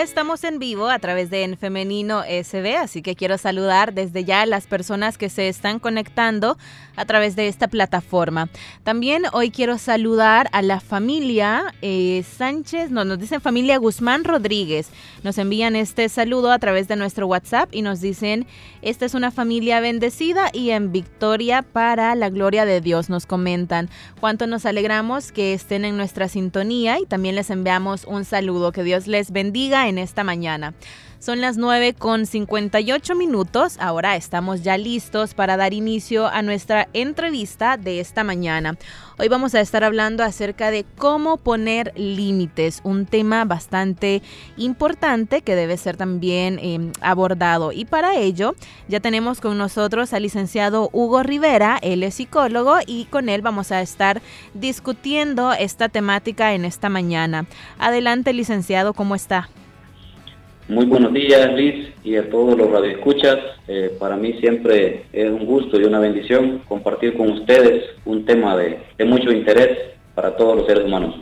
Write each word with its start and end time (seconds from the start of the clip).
Estamos 0.00 0.44
en 0.44 0.58
vivo 0.58 0.88
a 0.88 0.98
través 0.98 1.28
de 1.28 1.42
En 1.42 1.58
Femenino 1.58 2.22
SB, 2.22 2.78
así 2.78 3.02
que 3.02 3.14
quiero 3.14 3.36
saludar 3.36 3.92
desde 3.92 4.24
ya 4.24 4.40
a 4.40 4.46
las 4.46 4.66
personas 4.66 5.18
que 5.18 5.28
se 5.28 5.46
están 5.46 5.78
conectando 5.78 6.56
a 6.96 7.04
través 7.04 7.36
de 7.36 7.48
esta 7.48 7.68
plataforma. 7.68 8.48
También 8.82 9.24
hoy 9.34 9.50
quiero 9.50 9.76
saludar 9.76 10.48
a 10.52 10.62
la 10.62 10.80
familia 10.80 11.74
eh, 11.82 12.24
Sánchez, 12.38 12.90
no, 12.90 13.04
nos 13.04 13.18
dicen 13.18 13.42
familia 13.42 13.76
Guzmán 13.76 14.24
Rodríguez. 14.24 14.88
Nos 15.22 15.36
envían 15.36 15.76
este 15.76 16.08
saludo 16.08 16.50
a 16.50 16.58
través 16.58 16.88
de 16.88 16.96
nuestro 16.96 17.26
WhatsApp 17.26 17.68
y 17.70 17.82
nos 17.82 18.00
dicen, 18.00 18.46
esta 18.80 19.04
es 19.04 19.12
una 19.12 19.30
familia 19.30 19.80
bendecida 19.80 20.48
y 20.50 20.70
en 20.70 20.92
victoria 20.92 21.60
para 21.60 22.14
la 22.14 22.30
gloria 22.30 22.64
de 22.64 22.80
Dios, 22.80 23.10
nos 23.10 23.26
comentan. 23.26 23.90
Cuánto 24.18 24.46
nos 24.46 24.64
alegramos 24.64 25.30
que 25.30 25.52
estén 25.52 25.84
en 25.84 25.98
nuestra 25.98 26.28
sintonía 26.28 26.98
y 26.98 27.04
también 27.04 27.34
les 27.34 27.50
enviamos 27.50 28.04
un 28.04 28.24
saludo. 28.24 28.72
Que 28.72 28.82
Dios 28.82 29.06
les 29.06 29.30
bendiga 29.30 29.89
en 29.90 29.98
esta 29.98 30.24
mañana. 30.24 30.74
Son 31.20 31.42
las 31.42 31.58
9 31.58 31.92
con 31.92 32.24
58 32.24 33.14
minutos. 33.14 33.76
Ahora 33.78 34.16
estamos 34.16 34.62
ya 34.62 34.78
listos 34.78 35.34
para 35.34 35.58
dar 35.58 35.74
inicio 35.74 36.26
a 36.26 36.40
nuestra 36.40 36.88
entrevista 36.94 37.76
de 37.76 38.00
esta 38.00 38.24
mañana. 38.24 38.78
Hoy 39.18 39.28
vamos 39.28 39.54
a 39.54 39.60
estar 39.60 39.84
hablando 39.84 40.24
acerca 40.24 40.70
de 40.70 40.86
cómo 40.96 41.36
poner 41.36 41.92
límites, 41.94 42.80
un 42.84 43.04
tema 43.04 43.44
bastante 43.44 44.22
importante 44.56 45.42
que 45.42 45.56
debe 45.56 45.76
ser 45.76 45.98
también 45.98 46.58
em, 46.58 46.90
abordado. 47.02 47.70
Y 47.70 47.84
para 47.84 48.16
ello 48.16 48.54
ya 48.88 49.00
tenemos 49.00 49.42
con 49.42 49.58
nosotros 49.58 50.14
al 50.14 50.22
licenciado 50.22 50.88
Hugo 50.90 51.22
Rivera, 51.22 51.78
él 51.82 52.02
es 52.02 52.14
psicólogo 52.14 52.78
y 52.86 53.04
con 53.04 53.28
él 53.28 53.42
vamos 53.42 53.72
a 53.72 53.82
estar 53.82 54.22
discutiendo 54.54 55.52
esta 55.52 55.90
temática 55.90 56.54
en 56.54 56.64
esta 56.64 56.88
mañana. 56.88 57.44
Adelante, 57.78 58.32
licenciado, 58.32 58.94
¿cómo 58.94 59.14
está? 59.14 59.50
Muy 60.68 60.86
buenos 60.86 61.12
días, 61.12 61.52
Liz, 61.54 61.92
y 62.04 62.16
a 62.16 62.30
todos 62.30 62.56
los 62.56 62.70
radioescuchas. 62.70 63.38
Eh, 63.66 63.96
para 63.98 64.16
mí 64.16 64.34
siempre 64.40 65.04
es 65.12 65.30
un 65.30 65.44
gusto 65.44 65.80
y 65.80 65.84
una 65.84 65.98
bendición 65.98 66.62
compartir 66.68 67.16
con 67.16 67.30
ustedes 67.32 67.84
un 68.04 68.24
tema 68.24 68.56
de, 68.56 68.78
de 68.96 69.04
mucho 69.04 69.32
interés 69.32 69.78
para 70.14 70.36
todos 70.36 70.56
los 70.56 70.66
seres 70.66 70.84
humanos. 70.84 71.16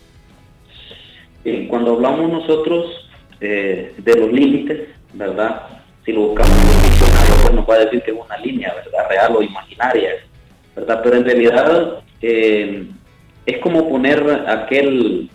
cuando 1.69 1.95
hablamos 1.95 2.31
nosotros 2.31 2.85
eh, 3.41 3.93
de 3.97 4.15
los 4.15 4.31
límites, 4.31 4.87
¿verdad? 5.11 5.82
Si 6.05 6.11
lo 6.11 6.27
buscamos 6.27 6.51
en 6.51 6.69
el 6.69 6.83
diccionario, 6.83 7.35
pues 7.41 7.53
nos 7.53 7.69
va 7.69 7.73
a 7.75 7.85
decir 7.85 8.01
que 8.03 8.11
es 8.11 8.17
una 8.17 8.37
línea, 8.37 8.73
¿verdad? 8.73 9.09
Real 9.09 9.35
o 9.35 9.41
imaginaria, 9.41 10.11
¿verdad? 10.75 11.01
Pero 11.03 11.17
en 11.17 11.25
realidad 11.25 12.03
eh, 12.21 12.87
es 13.45 13.57
como 13.59 13.89
poner 13.89 14.43
aquel, 14.47 15.29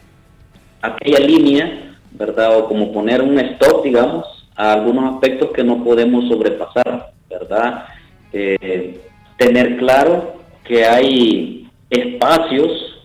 aquella 0.82 1.20
línea, 1.20 1.96
¿verdad? 2.12 2.58
O 2.58 2.68
como 2.68 2.92
poner 2.92 3.22
un 3.22 3.38
stop, 3.38 3.84
digamos, 3.84 4.26
a 4.56 4.72
algunos 4.72 5.14
aspectos 5.14 5.50
que 5.52 5.64
no 5.64 5.82
podemos 5.84 6.28
sobrepasar, 6.28 7.12
¿verdad? 7.30 7.86
Eh, 8.32 9.00
tener 9.36 9.76
claro 9.78 10.42
que 10.64 10.84
hay 10.84 11.70
espacios 11.88 12.98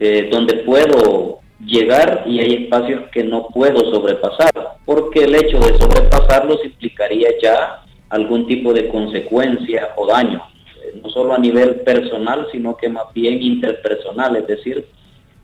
eh, 0.00 0.28
donde 0.32 0.54
puedo 0.64 1.40
llegar 1.60 2.24
y 2.26 2.40
hay 2.40 2.64
espacios 2.64 3.08
que 3.10 3.24
no 3.24 3.48
puedo 3.48 3.78
sobrepasar, 3.92 4.50
porque 4.84 5.24
el 5.24 5.34
hecho 5.34 5.58
de 5.58 5.76
sobrepasarlos 5.78 6.64
implicaría 6.64 7.28
ya 7.42 7.82
algún 8.10 8.46
tipo 8.46 8.72
de 8.72 8.88
consecuencia 8.88 9.90
o 9.96 10.06
daño, 10.06 10.42
eh, 10.82 11.00
no 11.02 11.10
solo 11.10 11.34
a 11.34 11.38
nivel 11.38 11.80
personal, 11.80 12.46
sino 12.52 12.76
que 12.76 12.88
más 12.88 13.12
bien 13.12 13.42
interpersonal, 13.42 14.36
es 14.36 14.46
decir, 14.46 14.86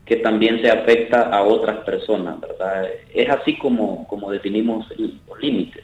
que 0.05 0.17
también 0.17 0.61
se 0.61 0.69
afecta 0.69 1.29
a 1.29 1.43
otras 1.43 1.77
personas, 1.79 2.39
¿verdad? 2.39 2.87
Es 3.13 3.29
así 3.29 3.57
como, 3.57 4.07
como 4.07 4.31
definimos 4.31 4.85
los 4.97 5.39
límites. 5.41 5.83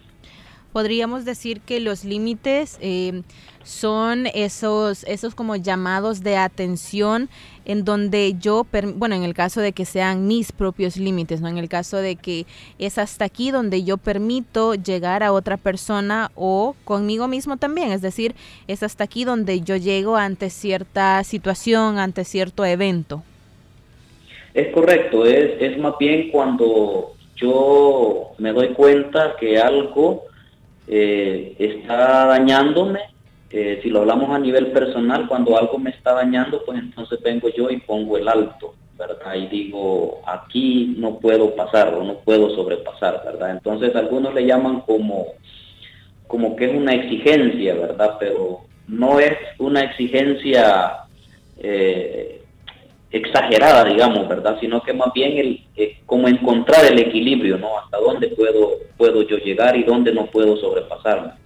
Podríamos 0.74 1.26
decir 1.26 1.62
que 1.62 1.80
los 1.80 2.06
límites 2.06 2.78
eh, 2.82 3.24
son 3.64 4.28
esos, 4.34 5.04
esos 5.04 5.36
como 5.36 5.56
llamados 5.56 6.24
de 6.24 6.38
atención 6.38 7.30
en 7.66 7.86
donde 7.86 8.36
yo, 8.40 8.66
bueno, 8.96 9.16
en 9.16 9.24
el 9.24 9.34
caso 9.34 9.62
de 9.62 9.72
que 9.72 9.86
sean 9.86 10.28
mis 10.28 10.52
propios 10.52 10.98
límites, 10.98 11.42
¿no? 11.42 11.48
En 11.48 11.58
el 11.58 11.70
caso 11.70 11.98
de 11.98 12.16
que 12.16 12.46
es 12.80 12.98
hasta 12.98 13.26
aquí 13.26 13.52
donde 13.52 13.84
yo 13.84 13.98
permito 13.98 14.74
llegar 14.74 15.24
a 15.24 15.32
otra 15.32 15.58
persona 15.58 16.32
o 16.36 16.76
conmigo 16.86 17.28
mismo 17.28 17.58
también, 17.58 17.92
es 17.92 18.02
decir, 18.02 18.34
es 18.68 18.82
hasta 18.82 19.04
aquí 19.04 19.26
donde 19.26 19.62
yo 19.62 19.76
llego 19.76 20.16
ante 20.16 20.50
cierta 20.50 21.24
situación, 21.24 22.00
ante 22.00 22.24
cierto 22.24 22.66
evento. 22.66 23.24
Es 24.54 24.74
correcto, 24.74 25.26
es, 25.26 25.62
es 25.62 25.78
más 25.78 25.94
bien 26.00 26.30
cuando 26.32 27.14
yo 27.36 28.32
me 28.38 28.52
doy 28.52 28.70
cuenta 28.70 29.36
que 29.40 29.58
algo 29.60 30.26
eh, 30.92 31.56
está 31.58 32.28
dañándome 32.28 33.00
eh, 33.54 33.82
si 33.84 33.90
lo 33.90 34.00
hablamos 34.00 34.30
a 34.30 34.40
nivel 34.40 34.68
personal, 34.68 35.28
cuando 35.28 35.58
algo 35.58 35.78
me 35.78 35.90
está 35.90 36.14
dañando, 36.14 36.64
pues 36.66 36.80
entonces 36.80 37.22
vengo 37.22 37.50
yo 37.50 37.70
y 37.70 37.82
pongo 37.82 38.18
el 38.18 38.28
alto, 38.30 38.76
¿verdad? 38.98 39.36
Y 39.36 39.48
digo, 39.48 40.22
aquí 40.26 40.96
no 40.98 41.20
puedo 41.20 41.54
pasar 41.54 41.94
o 41.94 42.04
no 42.04 42.20
puedo 42.20 42.56
sobrepasar, 42.56 43.22
¿verdad? 43.26 43.52
Entonces 43.52 43.94
algunos 43.94 44.34
le 44.34 44.46
llaman 44.46 44.82
como, 44.82 45.26
como 46.28 46.56
que 46.56 46.66
es 46.66 46.74
una 46.74 46.94
exigencia, 46.94 47.76
¿verdad? 47.76 48.16
Pero 48.20 48.62
no 48.88 49.20
es 49.20 49.34
una 49.60 49.82
exigencia 49.82 51.00
eh, 51.58 52.41
exagerada, 53.12 53.84
digamos, 53.84 54.28
¿verdad? 54.28 54.58
Sino 54.60 54.82
que 54.82 54.94
más 54.94 55.12
bien 55.14 55.38
el, 55.38 55.66
eh, 55.76 55.98
como 56.06 56.28
encontrar 56.28 56.86
el 56.86 57.00
equilibrio, 57.00 57.58
¿no? 57.58 57.78
Hasta 57.78 57.98
dónde 57.98 58.30
puedo, 58.30 58.72
puedo 58.98 59.22
yo 59.24 59.38
llegar 59.38 59.76
y 59.76 59.84
dónde 59.84 60.14
no 60.14 60.26
puedo 60.28 60.56
sobrepasarme. 60.58 61.41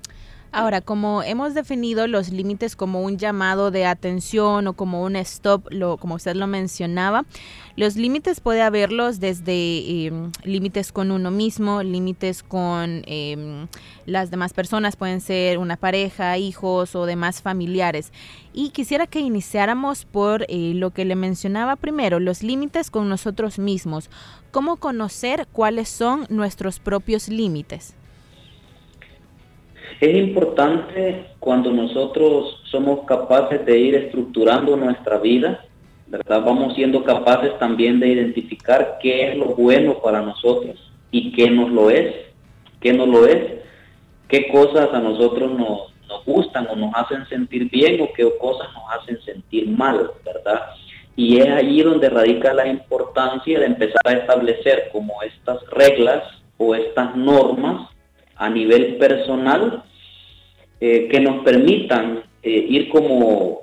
Ahora, 0.57 0.79
como 0.79 1.21
hemos 1.21 1.53
definido 1.53 2.07
los 2.07 2.29
límites 2.29 2.77
como 2.77 3.01
un 3.01 3.17
llamado 3.17 3.71
de 3.71 3.85
atención 3.85 4.67
o 4.67 4.73
como 4.73 5.03
un 5.03 5.17
stop, 5.17 5.67
lo, 5.69 5.97
como 5.97 6.15
usted 6.15 6.33
lo 6.33 6.47
mencionaba, 6.47 7.25
los 7.75 7.97
límites 7.97 8.39
puede 8.39 8.61
haberlos 8.61 9.19
desde 9.19 10.05
em, 10.05 10.31
límites 10.45 10.93
con 10.93 11.11
uno 11.11 11.29
mismo, 11.29 11.83
límites 11.83 12.41
con 12.41 13.03
em, 13.05 13.67
las 14.05 14.31
demás 14.31 14.53
personas, 14.53 14.95
pueden 14.95 15.19
ser 15.19 15.57
una 15.57 15.75
pareja, 15.75 16.37
hijos 16.37 16.95
o 16.95 17.05
demás 17.05 17.41
familiares. 17.41 18.13
Y 18.53 18.69
quisiera 18.69 19.07
que 19.07 19.19
iniciáramos 19.19 20.05
por 20.05 20.45
eh, 20.47 20.71
lo 20.73 20.91
que 20.91 21.03
le 21.03 21.17
mencionaba 21.17 21.75
primero, 21.75 22.21
los 22.21 22.43
límites 22.43 22.89
con 22.91 23.09
nosotros 23.09 23.59
mismos. 23.59 24.09
¿Cómo 24.51 24.77
conocer 24.77 25.49
cuáles 25.51 25.89
son 25.89 26.27
nuestros 26.29 26.79
propios 26.79 27.27
límites? 27.27 27.95
Es 30.01 30.13
importante 30.13 31.25
cuando 31.39 31.71
nosotros 31.71 32.61
somos 32.65 33.05
capaces 33.05 33.65
de 33.65 33.79
ir 33.79 33.95
estructurando 33.95 34.75
nuestra 34.75 35.19
vida, 35.19 35.63
¿verdad? 36.07 36.43
Vamos 36.43 36.75
siendo 36.75 37.03
capaces 37.03 37.57
también 37.59 38.01
de 38.01 38.09
identificar 38.09 38.97
qué 39.01 39.29
es 39.29 39.37
lo 39.37 39.55
bueno 39.55 39.99
para 40.03 40.21
nosotros 40.21 40.91
y 41.11 41.31
qué 41.31 41.49
nos 41.49 41.69
lo 41.71 41.89
es, 41.89 42.13
qué 42.81 42.91
no 42.91 43.05
lo 43.05 43.25
es, 43.25 43.61
qué 44.27 44.49
cosas 44.49 44.89
a 44.93 44.99
nosotros 44.99 45.51
nos, 45.57 45.93
nos 46.09 46.25
gustan 46.25 46.67
o 46.69 46.75
nos 46.75 46.93
hacen 46.93 47.25
sentir 47.27 47.69
bien 47.69 48.01
o 48.01 48.11
qué 48.13 48.29
cosas 48.37 48.67
nos 48.73 49.01
hacen 49.01 49.21
sentir 49.21 49.69
mal, 49.69 50.11
¿verdad? 50.25 50.61
Y 51.15 51.39
es 51.39 51.49
allí 51.49 51.81
donde 51.81 52.09
radica 52.09 52.53
la 52.53 52.67
importancia 52.67 53.59
de 53.59 53.65
empezar 53.65 54.01
a 54.03 54.11
establecer 54.11 54.89
como 54.91 55.21
estas 55.23 55.65
reglas 55.69 56.23
o 56.57 56.75
estas 56.75 57.15
normas 57.15 57.94
a 58.35 58.49
nivel 58.49 58.97
personal 58.97 59.83
eh, 60.79 61.07
que 61.09 61.19
nos 61.19 61.43
permitan 61.43 62.23
eh, 62.43 62.65
ir 62.69 62.89
como 62.89 63.61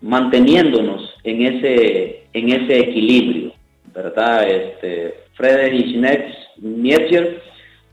manteniéndonos 0.00 1.14
en 1.24 1.42
ese, 1.42 2.24
en 2.32 2.52
ese 2.52 2.78
equilibrio, 2.78 3.52
¿verdad? 3.94 4.48
Este, 4.48 5.14
Friedrich 5.34 5.96
Nietzsche 6.58 7.38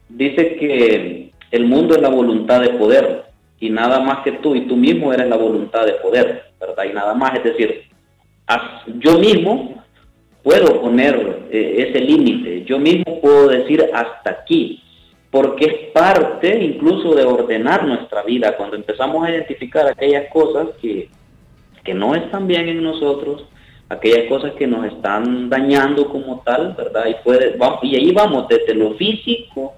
dice 0.10 0.56
que 0.56 1.32
el 1.52 1.66
mundo 1.66 1.96
es 1.96 2.02
la 2.02 2.10
voluntad 2.10 2.62
de 2.62 2.70
poder 2.72 3.24
y 3.60 3.70
nada 3.70 4.00
más 4.00 4.24
que 4.24 4.34
tú 4.34 4.56
y 4.56 4.68
tú 4.68 4.76
mismo 4.76 5.14
eres 5.14 5.28
la 5.28 5.38
voluntad 5.38 5.86
de 5.86 5.94
poder, 5.94 6.44
¿verdad? 6.60 6.84
Y 6.90 6.94
nada 6.94 7.14
más, 7.14 7.36
es 7.36 7.44
decir, 7.44 7.84
yo 9.00 9.18
mismo 9.18 9.84
puedo 10.44 10.82
poner 10.82 11.48
eh, 11.50 11.88
ese 11.88 12.02
límite, 12.02 12.66
yo 12.66 12.78
mismo 12.78 13.22
puedo 13.22 13.48
decir 13.48 13.90
hasta 13.94 14.32
aquí, 14.32 14.84
porque 15.34 15.66
es 15.66 15.74
parte 15.94 16.64
incluso 16.64 17.16
de 17.16 17.24
ordenar 17.24 17.88
nuestra 17.88 18.22
vida, 18.22 18.56
cuando 18.56 18.76
empezamos 18.76 19.26
a 19.26 19.32
identificar 19.32 19.88
aquellas 19.88 20.32
cosas 20.32 20.68
que, 20.80 21.10
que 21.84 21.96
no 21.96 22.14
están 22.14 22.46
bien 22.46 22.70
en 22.70 22.84
nosotros, 22.84 23.44
aquellas 23.90 24.30
cosas 24.30 24.52
que 24.54 24.68
nos 24.68 24.86
están 24.86 25.50
dañando 25.50 26.08
como 26.08 26.44
tal, 26.46 26.76
¿verdad? 26.78 27.08
Y, 27.08 27.16
puede, 27.24 27.58
y 27.82 27.96
ahí 27.96 28.12
vamos 28.12 28.48
desde 28.48 28.76
lo 28.76 28.94
físico 28.94 29.74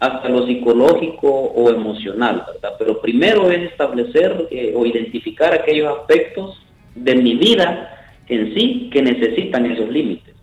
hasta 0.00 0.28
lo 0.28 0.44
psicológico 0.44 1.28
o 1.30 1.70
emocional, 1.70 2.44
¿verdad? 2.52 2.74
Pero 2.76 3.00
primero 3.00 3.48
es 3.48 3.70
establecer 3.70 4.48
eh, 4.50 4.74
o 4.74 4.84
identificar 4.84 5.54
aquellos 5.54 6.00
aspectos 6.00 6.60
de 6.96 7.14
mi 7.14 7.36
vida 7.36 7.96
en 8.26 8.52
sí 8.54 8.90
que 8.92 9.02
necesitan 9.02 9.66
esos 9.66 9.88
límites. 9.88 10.34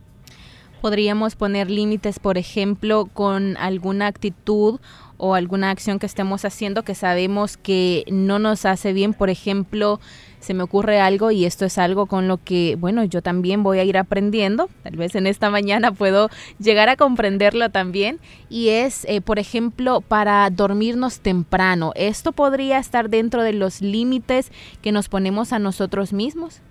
Podríamos 0.82 1.36
poner 1.36 1.72
límites, 1.72 2.20
por 2.20 2.38
ejemplo, 2.38 3.10
con 3.12 3.58
alguna 3.58 4.08
actitud 4.08 4.80
o 5.18 5.34
alguna 5.34 5.72
acción 5.72 6.00
que 6.00 6.06
estemos 6.06 6.46
haciendo 6.46 6.84
que 6.84 6.96
sabemos 6.96 7.58
que 7.58 8.06
no 8.12 8.40
nos 8.40 8.66
hace 8.66 8.94
bien, 8.94 9.14
por 9.14 9.30
ejemplo, 9.30 10.00
se 10.40 10.54
me 10.54 10.64
ocurre 10.64 11.00
algo 11.00 11.32
y 11.32 11.46
esto 11.46 11.66
es 11.66 11.78
algo 11.78 12.06
con 12.06 12.28
lo 12.28 12.38
que, 12.38 12.76
bueno, 12.80 13.04
yo 13.04 13.22
también 13.24 13.64
voy 13.64 13.80
a 13.80 13.84
ir 13.84 13.98
aprendiendo, 13.98 14.70
tal 14.84 14.96
vez 14.96 15.16
en 15.16 15.26
esta 15.26 15.50
mañana 15.50 15.92
puedo 15.92 16.30
llegar 16.60 16.90
a 16.90 16.96
comprenderlo 16.96 17.70
también, 17.70 18.20
y 18.50 18.70
es, 18.70 19.06
eh, 19.06 19.22
por 19.22 19.40
ejemplo, 19.40 20.02
para 20.02 20.50
dormirnos 20.52 21.20
temprano. 21.20 21.92
¿Esto 21.96 22.32
podría 22.32 22.78
estar 22.78 23.10
dentro 23.10 23.42
de 23.42 23.54
los 23.54 23.82
límites 23.82 24.52
que 24.82 24.92
nos 24.92 25.10
ponemos 25.10 25.52
a 25.52 25.60
nosotros 25.60 26.14
mismos? 26.14 26.62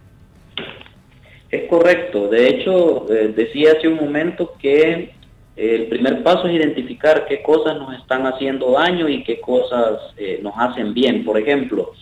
Es 1.57 1.71
correcto. 1.71 2.29
De 2.29 2.49
hecho, 2.49 3.07
eh, 3.11 3.33
decía 3.35 3.73
hace 3.73 3.89
un 3.89 3.97
momento 3.97 4.55
que 4.59 5.15
el 5.57 5.87
primer 5.87 6.23
paso 6.23 6.49
es 6.49 6.55
identificar 6.55 7.25
qué 7.27 7.43
cosas 7.43 7.79
nos 7.79 7.99
están 7.99 8.27
haciendo 8.27 8.73
daño 8.73 9.09
y 9.09 9.25
qué 9.25 9.41
cosas 9.41 10.01
eh, 10.19 10.39
nos 10.43 10.53
hacen 10.59 10.93
bien. 10.93 11.25
Por 11.25 11.39
ejemplo, 11.39 11.93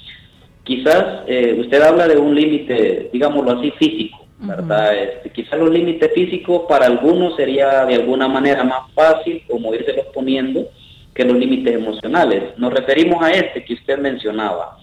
quizás 0.64 1.22
eh, 1.28 1.56
usted 1.60 1.80
habla 1.82 2.08
de 2.08 2.16
un 2.16 2.34
límite, 2.34 3.10
digámoslo 3.12 3.52
así, 3.52 3.70
físico, 3.78 4.26
¿verdad? 4.40 5.00
Este, 5.00 5.30
quizás 5.30 5.60
los 5.60 5.70
límites 5.70 6.10
físicos 6.12 6.62
para 6.68 6.86
algunos 6.86 7.36
sería 7.36 7.84
de 7.84 7.94
alguna 7.94 8.26
manera 8.26 8.64
más 8.64 8.92
fácil 8.92 9.40
como 9.48 9.72
irse 9.72 10.04
poniendo 10.12 10.68
que 11.14 11.24
los 11.24 11.36
límites 11.36 11.76
emocionales. 11.76 12.58
Nos 12.58 12.74
referimos 12.74 13.22
a 13.22 13.30
este 13.30 13.64
que 13.64 13.74
usted 13.74 13.98
mencionaba. 13.98 14.78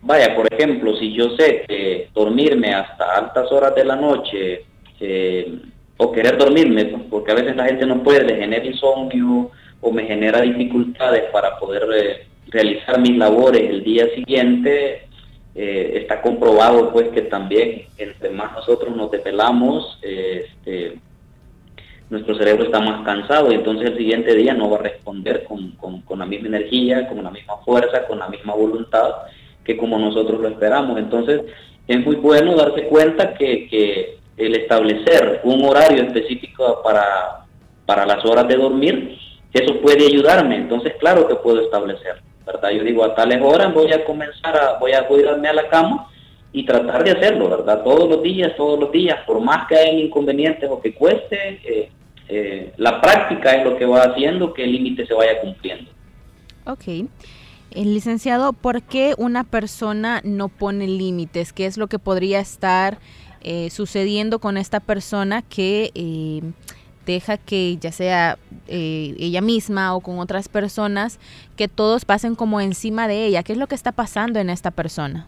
Vaya, 0.00 0.34
por 0.34 0.52
ejemplo, 0.52 0.96
si 0.96 1.12
yo 1.12 1.36
sé 1.36 1.64
que 1.66 2.08
dormirme 2.14 2.72
hasta 2.72 3.16
altas 3.16 3.50
horas 3.50 3.74
de 3.74 3.84
la 3.84 3.96
noche 3.96 4.64
eh, 5.00 5.58
o 5.96 6.12
querer 6.12 6.38
dormirme, 6.38 6.84
porque 7.10 7.32
a 7.32 7.34
veces 7.34 7.56
la 7.56 7.64
gente 7.66 7.84
no 7.84 8.02
puede, 8.02 8.24
le 8.24 8.36
genera 8.36 8.64
insomnio 8.64 9.50
o 9.80 9.92
me 9.92 10.04
genera 10.04 10.40
dificultades 10.40 11.24
para 11.32 11.58
poder 11.58 11.82
eh, 11.94 12.26
realizar 12.46 13.00
mis 13.00 13.16
labores 13.16 13.68
el 13.68 13.82
día 13.82 14.08
siguiente, 14.14 15.08
eh, 15.54 15.92
está 15.94 16.22
comprobado 16.22 16.92
pues 16.92 17.08
que 17.08 17.22
también 17.22 17.86
entre 17.96 18.30
más 18.30 18.52
nosotros 18.52 18.96
nos 18.96 19.10
desvelamos, 19.10 19.98
este, 20.02 20.96
nuestro 22.08 22.36
cerebro 22.36 22.64
está 22.64 22.78
más 22.78 23.04
cansado 23.04 23.50
y 23.50 23.56
entonces 23.56 23.90
el 23.90 23.98
siguiente 23.98 24.34
día 24.34 24.54
no 24.54 24.70
va 24.70 24.78
a 24.78 24.82
responder 24.82 25.44
con 25.44 26.18
la 26.18 26.26
misma 26.26 26.48
energía, 26.48 27.08
con 27.08 27.22
la 27.22 27.30
misma 27.32 27.56
fuerza, 27.64 28.06
con 28.06 28.20
la 28.20 28.28
misma 28.28 28.54
voluntad 28.54 29.10
que 29.68 29.76
como 29.76 29.98
nosotros 29.98 30.40
lo 30.40 30.48
esperamos. 30.48 30.98
Entonces, 30.98 31.42
es 31.86 32.04
muy 32.04 32.16
bueno 32.16 32.56
darse 32.56 32.84
cuenta 32.84 33.34
que, 33.34 34.16
el 34.38 34.54
establecer 34.54 35.40
un 35.42 35.64
horario 35.64 36.04
específico 36.04 36.80
para, 36.84 37.44
para 37.84 38.06
las 38.06 38.24
horas 38.24 38.46
de 38.46 38.54
dormir, 38.54 39.18
eso 39.52 39.80
puede 39.80 40.06
ayudarme. 40.06 40.56
Entonces, 40.56 40.94
claro 41.00 41.26
que 41.26 41.34
puedo 41.34 41.60
establecer, 41.60 42.22
¿verdad? 42.46 42.70
Yo 42.70 42.84
digo, 42.84 43.04
a 43.04 43.16
tales 43.16 43.42
horas 43.42 43.74
voy 43.74 43.92
a 43.92 44.04
comenzar 44.04 44.56
a, 44.56 44.78
voy 44.78 44.92
a 44.92 45.08
cuidarme 45.08 45.48
a 45.48 45.54
la 45.54 45.68
cama 45.68 46.08
y 46.52 46.64
tratar 46.64 47.02
de 47.02 47.10
hacerlo, 47.10 47.50
¿verdad? 47.50 47.82
Todos 47.82 48.08
los 48.08 48.22
días, 48.22 48.54
todos 48.56 48.78
los 48.78 48.92
días, 48.92 49.18
por 49.26 49.40
más 49.40 49.66
que 49.66 49.76
haya 49.76 49.92
inconvenientes 49.92 50.70
o 50.70 50.80
que 50.80 50.94
cueste, 50.94 51.60
eh, 51.64 51.90
eh, 52.28 52.72
la 52.76 53.00
práctica 53.00 53.56
es 53.56 53.64
lo 53.64 53.76
que 53.76 53.86
va 53.86 54.02
haciendo 54.02 54.54
que 54.54 54.62
el 54.62 54.70
límite 54.70 55.04
se 55.04 55.14
vaya 55.14 55.40
cumpliendo. 55.40 55.90
Ok. 56.64 57.08
El 57.70 57.92
licenciado, 57.92 58.54
¿por 58.54 58.82
qué 58.82 59.14
una 59.18 59.44
persona 59.44 60.22
no 60.24 60.48
pone 60.48 60.86
límites? 60.88 61.52
¿Qué 61.52 61.66
es 61.66 61.76
lo 61.76 61.86
que 61.86 61.98
podría 61.98 62.40
estar 62.40 62.98
eh, 63.42 63.68
sucediendo 63.70 64.38
con 64.38 64.56
esta 64.56 64.80
persona 64.80 65.42
que 65.42 65.90
eh, 65.94 66.40
deja 67.04 67.36
que 67.36 67.76
ya 67.76 67.92
sea 67.92 68.38
eh, 68.68 69.14
ella 69.18 69.42
misma 69.42 69.94
o 69.94 70.00
con 70.00 70.18
otras 70.18 70.48
personas, 70.48 71.20
que 71.56 71.68
todos 71.68 72.06
pasen 72.06 72.36
como 72.36 72.62
encima 72.62 73.06
de 73.06 73.26
ella? 73.26 73.42
¿Qué 73.42 73.52
es 73.52 73.58
lo 73.58 73.66
que 73.66 73.74
está 73.74 73.92
pasando 73.92 74.40
en 74.40 74.48
esta 74.48 74.70
persona? 74.70 75.26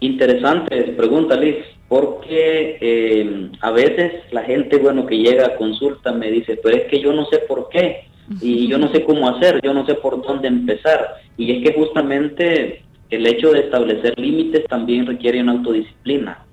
Interesante 0.00 0.82
pregunta, 0.96 1.36
Liz, 1.36 1.56
porque 1.88 3.50
a 3.60 3.70
veces 3.70 4.12
la 4.32 4.42
gente, 4.44 4.78
bueno, 4.78 5.06
que 5.06 5.18
llega 5.18 5.46
a 5.46 5.56
consulta 5.56 6.12
me 6.12 6.30
dice, 6.30 6.58
pero 6.62 6.76
es 6.76 6.84
que 6.90 7.00
yo 7.00 7.12
no 7.12 7.26
sé 7.26 7.38
por 7.40 7.68
qué 7.68 8.06
y 8.40 8.68
yo 8.68 8.78
no 8.78 8.90
sé 8.92 9.04
cómo 9.04 9.28
hacer, 9.28 9.60
yo 9.62 9.72
no 9.72 9.86
sé 9.86 9.94
por 9.94 10.22
dónde 10.22 10.48
empezar. 10.48 11.16
Y 11.36 11.52
es 11.52 11.64
que 11.64 11.78
justamente 11.78 12.82
el 13.10 13.26
hecho 13.26 13.52
de 13.52 13.60
establecer 13.60 14.18
límites 14.18 14.64
también 14.66 15.06
requiere 15.06 15.40
una 15.40 15.52
autodisciplina. 15.52 16.44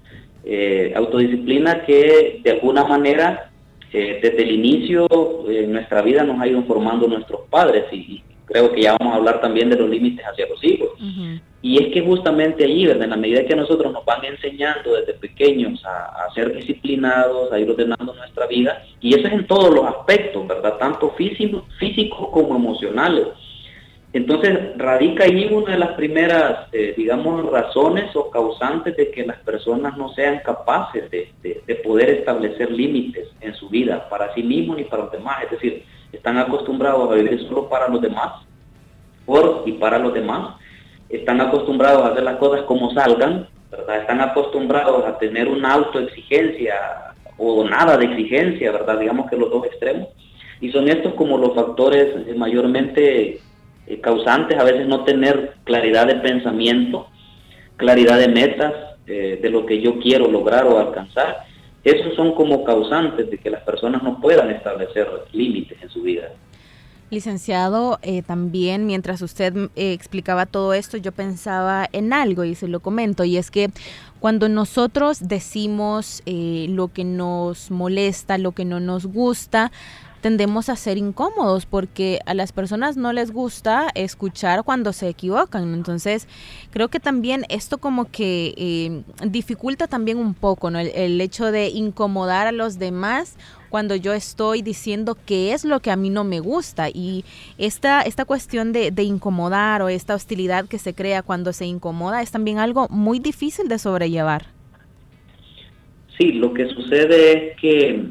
Eh, 0.46 0.94
autodisciplina 0.96 1.86
que 1.86 2.42
de 2.44 2.52
alguna 2.52 2.84
manera 2.84 3.50
eh, 3.94 4.20
desde 4.22 4.44
el 4.44 4.52
inicio 4.52 5.08
en 5.50 5.72
nuestra 5.72 6.02
vida 6.02 6.24
nos 6.24 6.40
ha 6.42 6.48
ido 6.48 6.64
formando 6.64 7.08
nuestros 7.08 7.42
padres 7.50 7.86
y, 7.92 8.22
creo 8.46 8.72
que 8.74 8.82
ya 8.82 8.98
vamos 9.00 9.14
a 9.14 9.18
hablar 9.18 9.40
también 9.40 9.70
de 9.70 9.78
los 9.78 9.90
límites 9.90 10.26
hacia 10.26 10.48
los 10.48 10.64
hijos. 10.64 10.90
Y 11.66 11.82
es 11.82 11.94
que 11.94 12.02
justamente 12.02 12.66
allí, 12.66 12.86
¿verdad? 12.86 13.06
en 13.06 13.12
la 13.12 13.16
medida 13.16 13.46
que 13.46 13.56
nosotros 13.56 13.94
nos 13.94 14.04
van 14.04 14.26
enseñando 14.26 14.96
desde 14.96 15.14
pequeños 15.14 15.82
a, 15.86 16.28
ser 16.36 16.54
disciplinados, 16.54 17.54
a 17.54 17.58
ir 17.58 17.70
ordenando 17.70 18.14
nuestra 18.14 18.48
vida, 18.48 18.84
y 19.00 19.18
eso 19.18 19.28
es 19.28 19.34
en 19.34 19.48
todos 19.48 19.74
los 19.74 19.86
aspectos, 19.86 20.46
¿verdad? 20.46 20.78
Tanto 20.78 21.12
físicos 21.12 21.64
físico 21.80 22.30
como 22.32 22.58
emocionales. 22.58 23.28
Entonces, 24.12 24.78
radica 24.78 25.24
ahí 25.24 25.48
una 25.54 25.72
de 25.72 25.80
las 25.80 25.92
primeras, 25.94 26.68
eh, 26.74 26.96
digamos, 26.98 27.50
razones 27.50 28.14
o 28.14 28.30
causantes 28.30 28.98
de 28.98 29.10
que 29.12 29.26
las 29.26 29.38
personas 29.40 29.96
no 29.96 30.10
sean 30.10 30.42
capaces 30.44 31.10
de, 31.10 31.32
de 31.42 31.76
poder 31.76 32.10
establecer 32.10 32.72
límites 32.72 33.30
en 33.40 33.56
su 33.56 33.70
vida, 33.70 34.10
para 34.10 34.34
sí 34.34 34.44
mismos 34.44 34.76
ni 34.76 34.84
para 34.84 35.04
los 35.04 35.14
demás. 35.14 35.46
Es 35.46 35.52
decir, 35.52 35.86
están 36.12 36.38
acostumbrados 36.38 37.10
a 37.10 37.16
vivir 37.16 37.40
solo 37.48 37.70
para 37.70 37.88
los 37.88 38.02
demás, 38.02 38.46
por 39.26 39.64
y 39.66 39.72
para 39.74 39.98
los 39.98 40.14
demás, 40.14 40.56
están 41.18 41.42
acostumbrados 41.42 42.04
a 42.04 42.10
hacer 42.10 42.24
las 42.24 42.38
cosas 42.38 42.64
como 42.64 42.94
salgan, 42.94 43.48
¿verdad? 43.72 44.02
Están 44.02 44.22
acostumbrados 44.22 45.06
a 45.06 45.18
tener 45.18 45.48
una 45.48 45.74
autoexigencia 45.74 46.76
o 47.38 47.64
nada 47.64 47.98
de 47.98 48.06
exigencia, 48.06 48.72
¿verdad? 48.72 49.00
Digamos 49.00 49.30
que 49.30 49.38
los 49.38 49.50
dos 49.50 49.66
extremos. 49.66 50.10
Y 50.62 50.72
son 50.72 50.88
estos 50.88 51.14
como 51.16 51.38
los 51.38 51.56
factores 51.56 52.36
mayormente 52.38 53.40
eh, 53.88 54.00
causantes, 54.02 54.58
a 54.58 54.64
veces 54.64 54.88
no 54.88 55.04
tener 55.04 55.56
claridad 55.64 56.08
de 56.08 56.16
pensamiento, 56.16 57.08
claridad 57.78 58.18
de 58.18 58.28
metas, 58.30 58.74
eh, 59.06 59.40
de 59.42 59.50
lo 59.50 59.66
que 59.66 59.82
yo 59.82 60.00
quiero 60.00 60.30
lograr 60.30 60.66
o 60.66 60.80
alcanzar 60.80 61.46
esos 61.84 62.16
son 62.16 62.34
como 62.34 62.64
causantes 62.64 63.30
de 63.30 63.38
que 63.38 63.50
las 63.50 63.62
personas 63.64 64.02
no 64.04 64.20
puedan 64.22 64.50
establecer 64.52 65.08
límites 65.34 65.82
en 65.82 65.90
su 65.90 66.02
vida. 66.02 66.30
Licenciado, 67.10 68.00
eh, 68.02 68.24
también 68.24 68.86
mientras 68.88 69.22
usted 69.22 69.70
eh, 69.76 69.94
explicaba 69.94 70.46
todo 70.46 70.74
esto, 70.74 70.98
yo 70.98 71.12
pensaba 71.12 71.88
en 71.92 72.12
algo 72.12 72.44
y 72.44 72.56
se 72.56 72.68
lo 72.68 72.80
comento, 72.80 73.24
y 73.24 73.38
es 73.38 73.52
que 73.52 73.70
cuando 74.20 74.50
nosotros 74.50 75.20
decimos 75.22 76.24
eh, 76.26 76.68
lo 76.70 76.88
que 76.88 77.04
nos 77.04 77.72
molesta, 77.72 78.38
lo 78.38 78.54
que 78.54 78.66
no 78.66 78.80
nos 78.80 79.06
gusta, 79.06 79.72
tendemos 80.24 80.70
a 80.70 80.78
ser 80.78 80.98
incómodos 80.98 81.66
porque 81.66 82.22
a 82.26 82.34
las 82.34 82.54
personas 82.54 82.96
no 82.96 83.12
les 83.12 83.32
gusta 83.32 83.90
escuchar 83.94 84.64
cuando 84.64 84.94
se 84.94 85.10
equivocan. 85.10 85.74
Entonces, 85.74 86.30
creo 86.72 86.88
que 86.88 87.02
también 87.02 87.46
esto 87.50 87.78
como 87.78 88.06
que 88.06 88.54
eh, 88.56 89.04
dificulta 89.28 89.88
también 89.88 90.18
un 90.18 90.34
poco, 90.34 90.72
¿no? 90.72 90.80
El, 90.80 91.20
hecho 91.20 91.52
de 91.52 91.68
incomodar 91.68 92.48
a 92.48 92.54
los 92.54 92.80
demás 92.80 93.36
cuando 93.74 93.96
yo 93.96 94.14
estoy 94.14 94.62
diciendo 94.62 95.18
qué 95.26 95.52
es 95.52 95.66
lo 95.66 95.80
que 95.80 95.90
a 95.90 95.96
mí 95.96 96.12
no 96.12 96.24
me 96.24 96.40
gusta. 96.40 96.90
Y 96.90 97.26
esta, 97.58 98.04
esta 98.04 98.24
cuestión 98.24 98.72
de, 98.72 98.94
incomodar 99.02 99.82
o 99.82 99.90
esta 99.90 100.14
hostilidad 100.14 100.66
que 100.68 100.78
se 100.78 100.94
crea 100.94 101.24
cuando 101.24 101.54
se 101.54 101.66
incomoda 101.66 102.22
es 102.22 102.30
también 102.30 102.60
algo 102.60 102.88
muy 102.90 103.18
difícil 103.18 103.68
de 103.68 103.80
sobrellevar. 103.80 104.44
Sí, 106.20 106.34
lo 106.34 106.54
que 106.54 106.68
sucede 106.68 107.32
es 107.54 107.58
que 107.60 108.10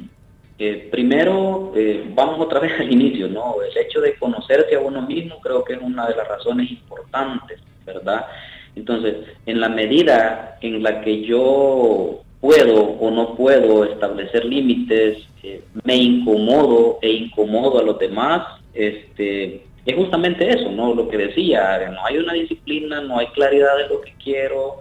eh, 0.58 0.88
primero, 0.90 1.72
eh, 1.76 2.10
vamos 2.12 2.40
otra 2.40 2.58
vez 2.58 2.72
al 2.80 2.92
inicio, 2.92 3.28
¿no? 3.28 3.54
El 3.62 3.86
hecho 3.86 4.00
de 4.00 4.16
conocerse 4.16 4.74
a 4.74 4.80
uno 4.80 5.02
mismo 5.02 5.40
creo 5.40 5.62
que 5.62 5.74
es 5.74 5.80
una 5.80 6.08
de 6.08 6.16
las 6.16 6.26
razones 6.26 6.72
importantes, 6.72 7.60
¿verdad? 7.86 8.26
Entonces, 8.74 9.14
en 9.46 9.60
la 9.60 9.68
medida 9.68 10.58
en 10.60 10.82
la 10.82 11.02
que 11.02 11.22
yo 11.22 12.24
puedo 12.42 12.82
o 12.82 13.10
no 13.10 13.34
puedo 13.34 13.84
establecer 13.84 14.44
límites, 14.44 15.26
eh, 15.42 15.64
me 15.84 15.96
incomodo 15.96 16.98
e 17.00 17.10
incomodo 17.10 17.78
a 17.78 17.82
los 17.82 17.98
demás, 17.98 18.60
este, 18.74 19.64
es 19.86 19.96
justamente 19.96 20.46
eso, 20.46 20.70
¿no? 20.70 20.94
Lo 20.94 21.08
que 21.08 21.16
decía, 21.16 21.90
no 21.90 22.04
hay 22.04 22.18
una 22.18 22.34
disciplina, 22.34 23.00
no 23.00 23.18
hay 23.18 23.28
claridad 23.28 23.78
de 23.78 23.88
lo 23.88 24.02
que 24.02 24.12
quiero, 24.22 24.76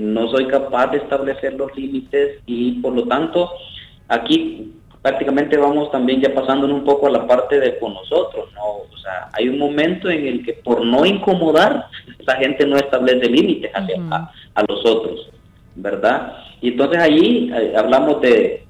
no 0.00 0.28
soy 0.30 0.46
capaz 0.48 0.88
de 0.88 0.98
establecer 0.98 1.54
los 1.54 1.74
límites 1.76 2.40
y 2.46 2.72
por 2.80 2.94
lo 2.94 3.06
tanto 3.06 3.52
aquí 4.08 4.72
prácticamente 5.02 5.56
vamos 5.56 5.90
también 5.90 6.20
ya 6.20 6.34
pasándonos 6.34 6.78
un 6.78 6.84
poco 6.84 7.06
a 7.06 7.10
la 7.10 7.26
parte 7.26 7.60
de 7.60 7.78
con 7.78 7.94
nosotros, 7.94 8.52
¿no? 8.54 8.64
O 8.92 8.98
sea, 9.00 9.28
hay 9.32 9.48
un 9.48 9.58
momento 9.58 10.10
en 10.10 10.26
el 10.26 10.44
que 10.44 10.54
por 10.54 10.84
no 10.84 11.04
incomodar, 11.06 11.86
la 12.26 12.36
gente 12.36 12.66
no 12.66 12.76
establece 12.76 13.28
límites 13.28 13.70
hacia 13.74 13.96
a, 14.10 14.64
los 14.68 14.84
otros, 14.84 15.30
¿verdad? 15.78 16.36
Y 16.60 16.68
entonces 16.68 17.00
allí 17.00 17.50
eh, 17.54 17.72
hablamos 17.76 18.20
de, 18.20 18.64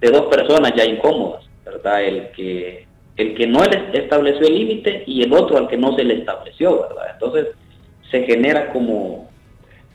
de, 0.00 0.10
dos 0.10 0.26
personas 0.26 0.72
ya 0.74 0.84
incómodas, 0.84 1.44
¿verdad? 1.64 2.02
El 2.02 2.30
que, 2.30 2.86
el 3.16 3.34
que 3.34 3.46
no 3.46 3.62
estableció 3.64 4.46
el 4.46 4.54
límite 4.54 5.04
y 5.06 5.22
el 5.22 5.32
otro 5.32 5.58
al 5.58 5.68
que 5.68 5.76
no 5.76 5.94
se 5.96 6.04
le 6.04 6.14
estableció, 6.14 6.82
¿verdad? 6.82 7.06
Entonces 7.12 7.48
se 8.10 8.24
genera 8.24 8.72
como 8.72 9.28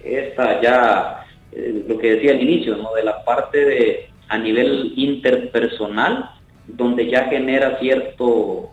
esta 0.03 0.61
ya, 0.61 1.25
eh, 1.51 1.83
lo 1.87 1.97
que 1.97 2.15
decía 2.15 2.31
al 2.31 2.41
inicio. 2.41 2.77
De 2.95 3.03
la 3.03 3.23
parte 3.23 3.63
de 3.63 4.09
a 4.29 4.37
nivel 4.37 4.93
interpersonal, 4.97 6.31
donde 6.67 7.09
ya 7.09 7.25
genera 7.25 7.79
cierto 7.79 8.71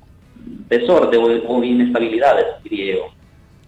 desorden 0.68 1.42
o, 1.46 1.64
inestabilidades, 1.64 2.46
diría 2.64 2.96
yo. 2.96 3.06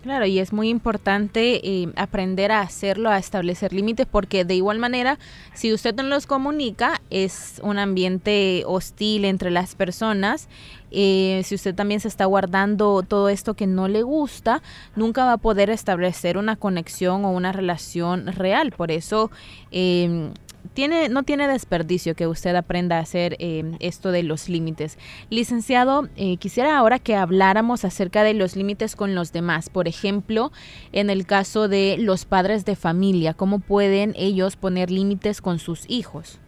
Claro, 0.06 0.24
y 0.24 0.38
es 0.38 0.52
muy 0.52 0.68
importante 0.68 1.68
eh, 1.68 1.88
aprender 1.96 2.52
a 2.52 2.60
hacerlo, 2.60 3.10
a 3.10 3.18
establecer 3.18 3.72
límites, 3.72 4.06
porque 4.08 4.44
de 4.44 4.54
igual 4.54 4.78
manera, 4.78 5.18
si 5.52 5.72
usted 5.72 5.96
no 5.96 6.04
los 6.04 6.28
comunica, 6.28 7.02
es 7.10 7.60
un 7.64 7.76
ambiente 7.80 8.62
hostil 8.66 9.24
entre 9.24 9.50
las 9.50 9.74
personas. 9.74 10.46
Eh, 10.92 11.42
si 11.44 11.56
usted 11.56 11.74
también 11.74 11.98
se 11.98 12.06
está 12.06 12.24
guardando 12.24 13.02
todo 13.02 13.28
esto 13.28 13.54
que 13.54 13.66
no 13.66 13.88
le 13.88 14.02
gusta, 14.02 14.62
nunca 14.94 15.24
va 15.24 15.32
a 15.32 15.38
poder 15.38 15.70
establecer 15.70 16.38
una 16.38 16.54
conexión 16.54 17.24
o 17.24 17.32
una 17.32 17.50
relación 17.50 18.28
real. 18.28 18.70
Por 18.70 18.92
eso, 18.92 19.32
eh, 19.72 20.30
tiene, 20.76 21.08
no 21.08 21.22
tiene 21.22 21.48
desperdicio 21.48 22.14
que 22.14 22.26
usted 22.26 22.54
aprenda 22.54 22.98
a 22.98 23.00
hacer 23.00 23.34
eh, 23.38 23.64
esto 23.80 24.12
de 24.12 24.22
los 24.22 24.50
límites. 24.50 24.98
Licenciado, 25.30 26.06
eh, 26.18 26.36
quisiera 26.36 26.76
ahora 26.76 26.98
que 26.98 27.16
habláramos 27.16 27.86
acerca 27.86 28.22
de 28.22 28.34
los 28.34 28.56
límites 28.56 28.94
con 28.94 29.14
los 29.14 29.32
demás. 29.32 29.70
Por 29.70 29.88
ejemplo, 29.88 30.52
en 30.92 31.08
el 31.08 31.24
caso 31.24 31.68
de 31.68 31.96
los 31.98 32.26
padres 32.26 32.66
de 32.66 32.76
familia, 32.76 33.32
¿cómo 33.32 33.58
pueden 33.58 34.12
ellos 34.16 34.56
poner 34.56 34.90
límites 34.90 35.40
con 35.40 35.58
sus 35.58 35.88
hijos? 35.88 36.38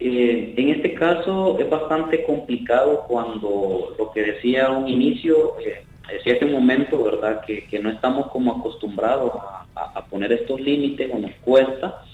Eh, 0.00 0.52
en 0.58 0.68
este 0.68 0.92
caso 0.92 1.58
es 1.58 1.68
bastante 1.70 2.24
complicado 2.24 3.06
cuando 3.08 3.96
lo 3.98 4.12
que 4.12 4.22
decía 4.22 4.70
un 4.70 4.86
inicio, 4.86 5.54
decía 6.12 6.34
hace 6.34 6.44
un 6.44 6.52
momento, 6.52 7.02
¿verdad? 7.02 7.40
Que, 7.46 7.80
no 7.82 7.88
estamos 7.88 8.26
como 8.26 8.52
acostumbrados 8.52 9.32
a, 9.74 9.98
a 9.98 10.04
poner 10.04 10.30
estos 10.30 10.60
límites 10.60 11.10
o 11.10 11.18
nos 11.18 11.32
cuesta 11.36 12.04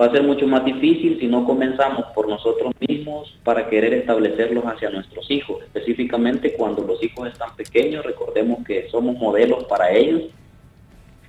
va 0.00 0.06
a 0.06 0.12
ser 0.12 0.22
mucho 0.22 0.46
más 0.46 0.64
difícil 0.64 1.18
si 1.20 1.26
no 1.26 1.44
comenzamos 1.44 2.06
por 2.14 2.28
nosotros 2.28 2.72
mismos 2.86 3.36
para 3.44 3.68
querer 3.68 3.94
establecerlos 3.94 4.64
hacia 4.64 4.90
nuestros 4.90 5.30
hijos, 5.30 5.62
específicamente 5.62 6.54
cuando 6.54 6.82
los 6.82 7.02
hijos 7.02 7.28
están 7.28 7.54
pequeños, 7.56 8.04
recordemos 8.04 8.64
que 8.66 8.88
somos 8.90 9.16
modelos 9.16 9.64
para 9.64 9.90
ellos 9.90 10.22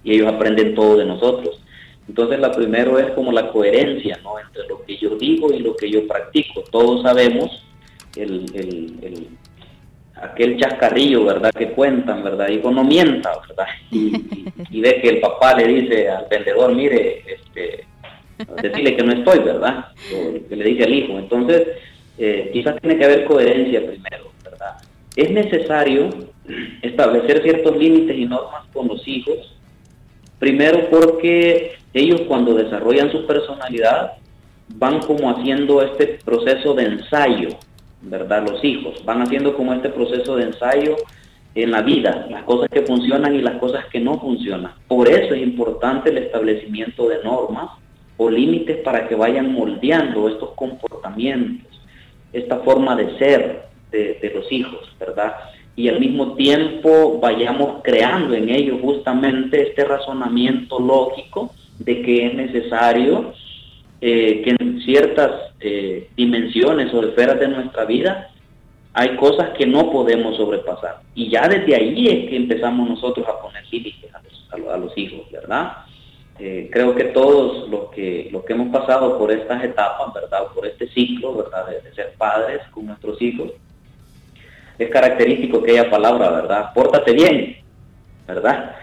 y 0.04 0.14
ellos 0.14 0.34
aprenden 0.34 0.74
todo 0.76 0.98
de 0.98 1.06
nosotros. 1.06 1.62
Entonces 2.08 2.40
la 2.40 2.52
primero 2.52 3.00
es 3.00 3.12
como 3.12 3.32
la 3.32 3.52
coherencia 3.52 4.20
¿no? 4.24 4.40
entre 4.40 4.68
lo 4.68 4.84
que 4.84 4.98
yo 4.98 5.16
digo 5.16 5.52
y 5.52 5.60
lo 5.60 5.76
que 5.76 5.90
yo 5.90 6.08
practico. 6.08 6.62
Todos 6.72 7.02
sabemos 7.02 7.64
el, 8.16 8.46
el, 8.54 9.28
aquel 10.16 10.60
chascarrillo, 10.60 11.26
¿verdad? 11.26 11.52
Que 11.52 11.72
cuentan, 11.72 12.24
¿verdad? 12.24 12.50
Hijo, 12.50 12.72
no 12.72 12.84
mienta, 12.84 13.32
¿verdad? 13.48 13.66
Y, 13.92 14.16
y, 14.16 14.54
y, 14.72 14.82
ve 14.82 15.00
que 15.02 15.10
el 15.10 15.20
papá 15.20 15.56
le 15.56 15.68
dice 15.68 16.10
al 16.10 16.28
vendedor, 16.30 16.74
mire, 16.74 17.24
este, 17.26 17.86
decirle 18.62 18.96
que 18.96 19.04
no 19.04 19.14
estoy, 19.14 19.40
¿verdad? 19.40 19.86
O 20.14 20.48
que 20.48 20.56
le 20.56 20.66
dice 20.66 20.84
al 20.84 20.94
hijo. 20.94 21.18
Entonces, 21.18 21.68
eh, 22.18 22.50
quizás 22.54 22.80
tiene 22.82 22.98
que 22.98 23.06
haber 23.06 23.26
coherencia 23.26 23.80
primero, 23.86 24.32
¿verdad? 24.44 24.78
Es 25.16 25.32
necesario 25.32 26.10
establecer 26.82 27.42
ciertos 27.44 27.78
límites 27.78 28.18
y 28.18 28.26
normas 28.26 28.66
con 28.74 28.88
los 28.88 29.06
hijos, 29.08 29.58
primero 30.40 30.90
porque 30.90 31.74
ellos 31.94 32.22
cuando 32.28 32.54
desarrollan 32.54 33.12
su 33.12 33.26
personalidad 33.26 34.14
van 34.76 35.00
como 35.00 35.30
haciendo 35.30 35.82
este 35.82 36.20
proceso 36.24 36.74
de 36.74 36.84
ensayo, 36.84 37.50
¿verdad? 38.02 38.48
Los 38.50 38.64
hijos 38.64 39.04
van 39.06 39.22
haciendo 39.22 39.56
como 39.56 39.74
este 39.74 39.90
proceso 39.90 40.36
de 40.36 40.44
ensayo 40.44 40.96
en 41.56 41.72
la 41.72 41.82
vida, 41.82 42.28
las 42.30 42.44
cosas 42.44 42.70
que 42.70 42.82
funcionan 42.82 43.36
y 43.36 43.42
las 43.42 43.58
cosas 43.60 43.86
que 43.86 44.00
no 44.00 44.20
funcionan. 44.20 44.74
Por 44.88 45.08
eso 45.08 45.34
es 45.34 45.42
importante 45.42 46.10
el 46.10 46.18
establecimiento 46.18 47.08
de 47.08 47.24
normas 47.24 47.72
o 48.18 48.30
límites 48.30 48.78
para 48.78 49.08
que 49.08 49.16
vayan 49.16 49.52
moldeando 49.52 50.30
estos 50.30 50.52
comportamientos, 50.52 51.82
esta 52.32 52.60
forma 52.60 52.96
de 52.96 53.18
ser 53.18 53.66
de, 53.92 54.32
los 54.36 54.52
hijos, 54.52 54.94
¿verdad? 55.00 55.36
Y 55.76 55.88
al 55.88 56.00
mismo 56.00 56.36
tiempo 56.36 57.20
vayamos 57.20 57.82
creando 57.82 58.34
en 58.34 58.50
ellos 58.50 58.80
justamente 58.82 59.70
este 59.70 59.86
razonamiento 59.86 60.80
lógico 60.80 61.54
de 61.80 62.02
que 62.02 62.28
es 62.28 62.34
necesario 62.34 63.34
eh, 64.02 64.42
que 64.44 64.56
en 64.60 64.82
ciertas 64.82 65.32
eh, 65.62 66.10
dimensiones 66.18 66.94
o 66.94 67.04
esferas 67.04 67.40
de 67.40 67.48
nuestra 67.48 67.86
vida 67.86 68.32
hay 68.94 69.16
cosas 69.18 69.50
que 69.58 69.66
no 69.66 69.92
podemos 69.92 70.38
sobrepasar. 70.38 71.02
Y 71.16 71.30
ya 71.30 71.48
desde 71.48 71.76
ahí 71.76 72.08
es 72.08 72.30
que 72.30 72.36
empezamos 72.38 72.88
nosotros 72.90 73.26
a 73.28 73.42
poner 73.42 73.64
límites 73.72 74.10
a 74.14 74.78
los 74.78 74.98
hijos, 74.98 75.30
¿verdad? 75.32 75.85
Eh, 76.38 76.70
creo 76.72 76.94
que 76.96 77.06
todos 77.06 77.70
los 77.70 77.92
que, 77.92 78.28
los 78.32 78.44
que 78.44 78.54
hemos 78.54 78.68
pasado 78.70 79.18
por 79.18 79.32
estas 79.32 79.64
etapas, 79.64 80.14
¿verdad? 80.14 80.48
Por 80.54 80.68
este 80.68 80.88
ciclo, 80.90 81.34
¿verdad? 81.34 81.68
De, 81.68 81.94
ser 81.94 82.14
padres 82.18 82.62
con 82.72 82.88
nuestros 82.88 83.22
hijos, 83.22 83.52
es 84.78 84.90
característico 84.90 85.60
aquella 85.60 85.90
palabra, 85.90 86.30
¿verdad? 86.32 86.74
Pórtate 86.74 87.14
bien, 87.14 87.58
¿verdad? 88.28 88.76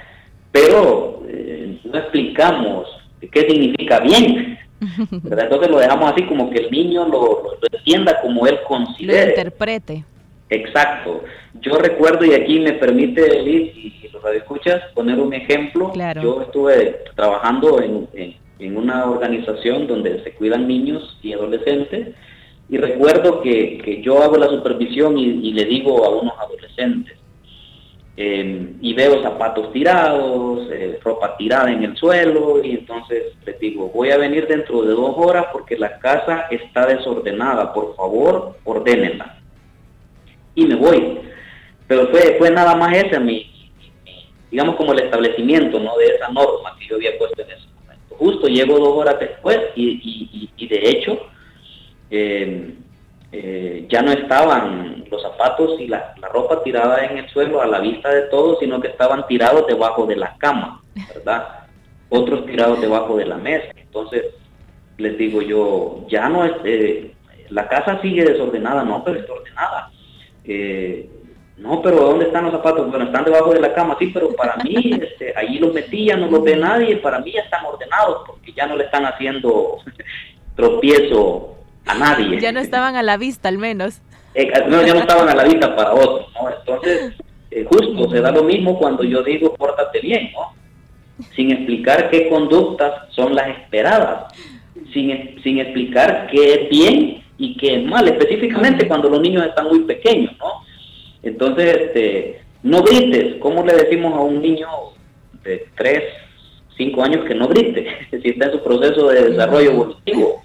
Pero 0.50 1.22
eh, 1.28 1.78
no 1.84 1.98
explicamos 1.98 2.88
qué 3.30 3.40
significa 3.42 4.00
bien, 4.00 4.58
¿verdad? 5.10 5.44
Entonces 5.44 5.70
lo 5.70 5.78
dejamos 5.78 6.10
así 6.10 6.24
como 6.24 6.48
que 6.48 6.60
el 6.60 6.70
niño 6.70 7.06
lo, 7.06 7.42
lo 7.60 7.78
entienda 7.78 8.18
como 8.22 8.46
él 8.46 8.60
considere. 8.66 9.24
Lo 9.24 9.30
interprete. 9.30 10.04
Exacto. 10.52 11.24
Yo 11.60 11.76
recuerdo, 11.76 12.26
y 12.26 12.34
aquí 12.34 12.60
me 12.60 12.74
permite, 12.74 13.42
Liz, 13.42 13.74
y 13.74 14.08
los 14.12 14.22
radioescuchas, 14.22 14.82
poner 14.94 15.18
un 15.18 15.32
ejemplo. 15.32 15.92
Yo 16.22 16.42
estuve 16.42 17.04
trabajando 17.16 17.80
en, 17.80 18.36
una 18.76 19.10
organización 19.10 19.88
donde 19.88 20.22
se 20.22 20.34
cuidan 20.34 20.68
niños 20.68 21.18
y 21.22 21.32
adolescentes, 21.32 22.14
y 22.68 22.76
recuerdo 22.76 23.40
que, 23.40 24.00
yo 24.04 24.22
hago 24.22 24.36
la 24.36 24.48
supervisión 24.48 25.18
y, 25.18 25.52
le 25.52 25.64
digo 25.64 26.04
a 26.04 26.10
unos 26.10 26.34
adolescentes, 26.38 27.16
em, 28.16 28.76
y 28.80 28.92
veo 28.92 29.22
zapatos 29.22 29.72
tirados, 29.72 30.68
eh, 30.70 31.00
ropa 31.02 31.36
tirada 31.38 31.72
en 31.72 31.82
el 31.82 31.96
suelo, 31.96 32.62
y 32.62 32.72
entonces 32.72 33.34
les 33.46 33.58
digo, 33.58 33.88
voy 33.88 34.10
a 34.10 34.18
venir 34.18 34.46
dentro 34.46 34.82
de 34.82 34.92
dos 34.92 35.14
horas 35.16 35.46
porque 35.50 35.76
la 35.78 35.98
casa 35.98 36.46
está 36.50 36.86
desordenada, 36.86 37.72
por 37.72 37.96
favor, 37.96 38.56
ordénenla 38.64 39.41
y 40.54 40.66
me 40.66 40.74
voy. 40.74 41.20
Pero 41.86 42.08
fue, 42.08 42.36
fue 42.38 42.50
nada 42.50 42.74
más 42.76 42.96
ese 42.96 43.18
mi, 43.18 43.50
digamos 44.50 44.76
como 44.76 44.92
el 44.92 45.00
establecimiento 45.00 45.80
¿no? 45.80 45.96
de 45.96 46.06
esa 46.06 46.28
norma 46.28 46.76
que 46.78 46.86
yo 46.86 46.96
había 46.96 47.16
puesto 47.18 47.42
en 47.42 47.50
ese 47.50 47.66
momento. 47.80 48.16
Justo 48.16 48.46
llego 48.48 48.78
dos 48.78 48.96
horas 48.96 49.18
después 49.18 49.58
y, 49.74 50.50
y, 50.56 50.66
de 50.68 50.88
hecho 50.88 51.18
eh, 52.10 52.74
eh, 53.32 53.86
ya 53.88 54.02
no 54.02 54.12
estaban 54.12 55.04
los 55.10 55.22
zapatos 55.22 55.80
y 55.80 55.88
la, 55.88 56.14
la, 56.20 56.28
ropa 56.28 56.62
tirada 56.62 57.04
en 57.04 57.18
el 57.18 57.28
suelo 57.30 57.60
a 57.60 57.66
la 57.66 57.80
vista 57.80 58.10
de 58.10 58.22
todos, 58.22 58.58
sino 58.60 58.80
que 58.80 58.88
estaban 58.88 59.26
tirados 59.26 59.66
debajo 59.66 60.06
de 60.06 60.16
la 60.16 60.36
cama, 60.36 60.82
¿verdad? 61.14 61.66
Otros 62.10 62.44
tirados 62.44 62.80
debajo 62.80 63.16
de 63.16 63.24
la 63.24 63.38
mesa. 63.38 63.72
Entonces, 63.74 64.26
les 64.98 65.16
digo 65.16 65.40
yo, 65.40 66.04
ya 66.08 66.28
no 66.28 66.44
es, 66.44 66.52
eh, 66.64 67.14
la 67.48 67.68
casa 67.68 68.00
sigue 68.02 68.24
desordenada, 68.24 68.84
no, 68.84 69.02
pero 69.02 69.20
está 69.20 69.32
ordenada. 69.32 69.90
Eh, 70.44 71.08
no, 71.58 71.80
pero 71.80 71.96
¿dónde 72.00 72.26
están 72.26 72.44
los 72.44 72.52
zapatos? 72.52 72.90
Bueno, 72.90 73.04
están 73.04 73.24
debajo 73.24 73.52
de 73.52 73.60
la 73.60 73.72
cama, 73.72 73.96
sí, 73.98 74.10
pero 74.12 74.34
para 74.34 74.56
mí, 74.64 74.74
este, 75.02 75.32
allí 75.36 75.58
los 75.58 75.72
metí, 75.72 76.06
ya 76.06 76.16
no 76.16 76.28
los 76.28 76.42
ve 76.42 76.56
nadie, 76.56 76.96
para 76.96 77.20
mí 77.20 77.32
ya 77.32 77.42
están 77.42 77.64
ordenados, 77.64 78.22
porque 78.26 78.52
ya 78.52 78.66
no 78.66 78.76
le 78.76 78.84
están 78.84 79.04
haciendo 79.04 79.78
tropiezo 80.56 81.56
a 81.86 81.94
nadie. 81.94 82.40
Ya 82.40 82.52
no 82.52 82.60
estaban 82.60 82.96
a 82.96 83.02
la 83.02 83.16
vista, 83.16 83.48
al 83.48 83.58
menos. 83.58 84.00
Eh, 84.34 84.50
no, 84.68 84.82
ya 84.82 84.94
no 84.94 85.00
estaban 85.00 85.28
a 85.28 85.34
la 85.34 85.44
vista 85.44 85.76
para 85.76 85.92
otros, 85.92 86.26
¿no? 86.34 86.50
Entonces, 86.50 87.14
eh, 87.50 87.64
justo, 87.68 88.10
se 88.10 88.20
da 88.20 88.32
lo 88.32 88.42
mismo 88.42 88.78
cuando 88.78 89.04
yo 89.04 89.22
digo, 89.22 89.54
pórtate 89.54 90.00
bien, 90.00 90.32
¿no? 90.32 90.54
Sin 91.36 91.50
explicar 91.52 92.10
qué 92.10 92.28
conductas 92.28 93.08
son 93.10 93.34
las 93.34 93.48
esperadas, 93.48 94.32
sin, 94.92 95.40
sin 95.42 95.58
explicar 95.58 96.26
qué 96.30 96.54
es 96.54 96.70
bien 96.70 97.21
y 97.38 97.56
qué 97.56 97.76
es 97.76 97.84
mal, 97.84 98.06
específicamente 98.06 98.86
cuando 98.86 99.08
los 99.08 99.20
niños 99.20 99.46
están 99.46 99.66
muy 99.66 99.80
pequeños, 99.80 100.32
¿no? 100.38 100.62
Entonces, 101.22 101.76
este, 101.80 102.42
no 102.62 102.82
grites. 102.82 103.36
¿Cómo 103.40 103.64
le 103.64 103.74
decimos 103.74 104.14
a 104.14 104.20
un 104.20 104.40
niño 104.40 104.68
de 105.44 105.66
3, 105.76 106.02
5 106.76 107.02
años 107.02 107.24
que 107.24 107.34
no 107.34 107.48
grite? 107.48 107.86
si 108.22 108.28
está 108.28 108.46
en 108.46 108.52
su 108.52 108.62
proceso 108.62 109.08
de 109.08 109.30
desarrollo 109.30 109.70
evolutivo, 109.70 110.42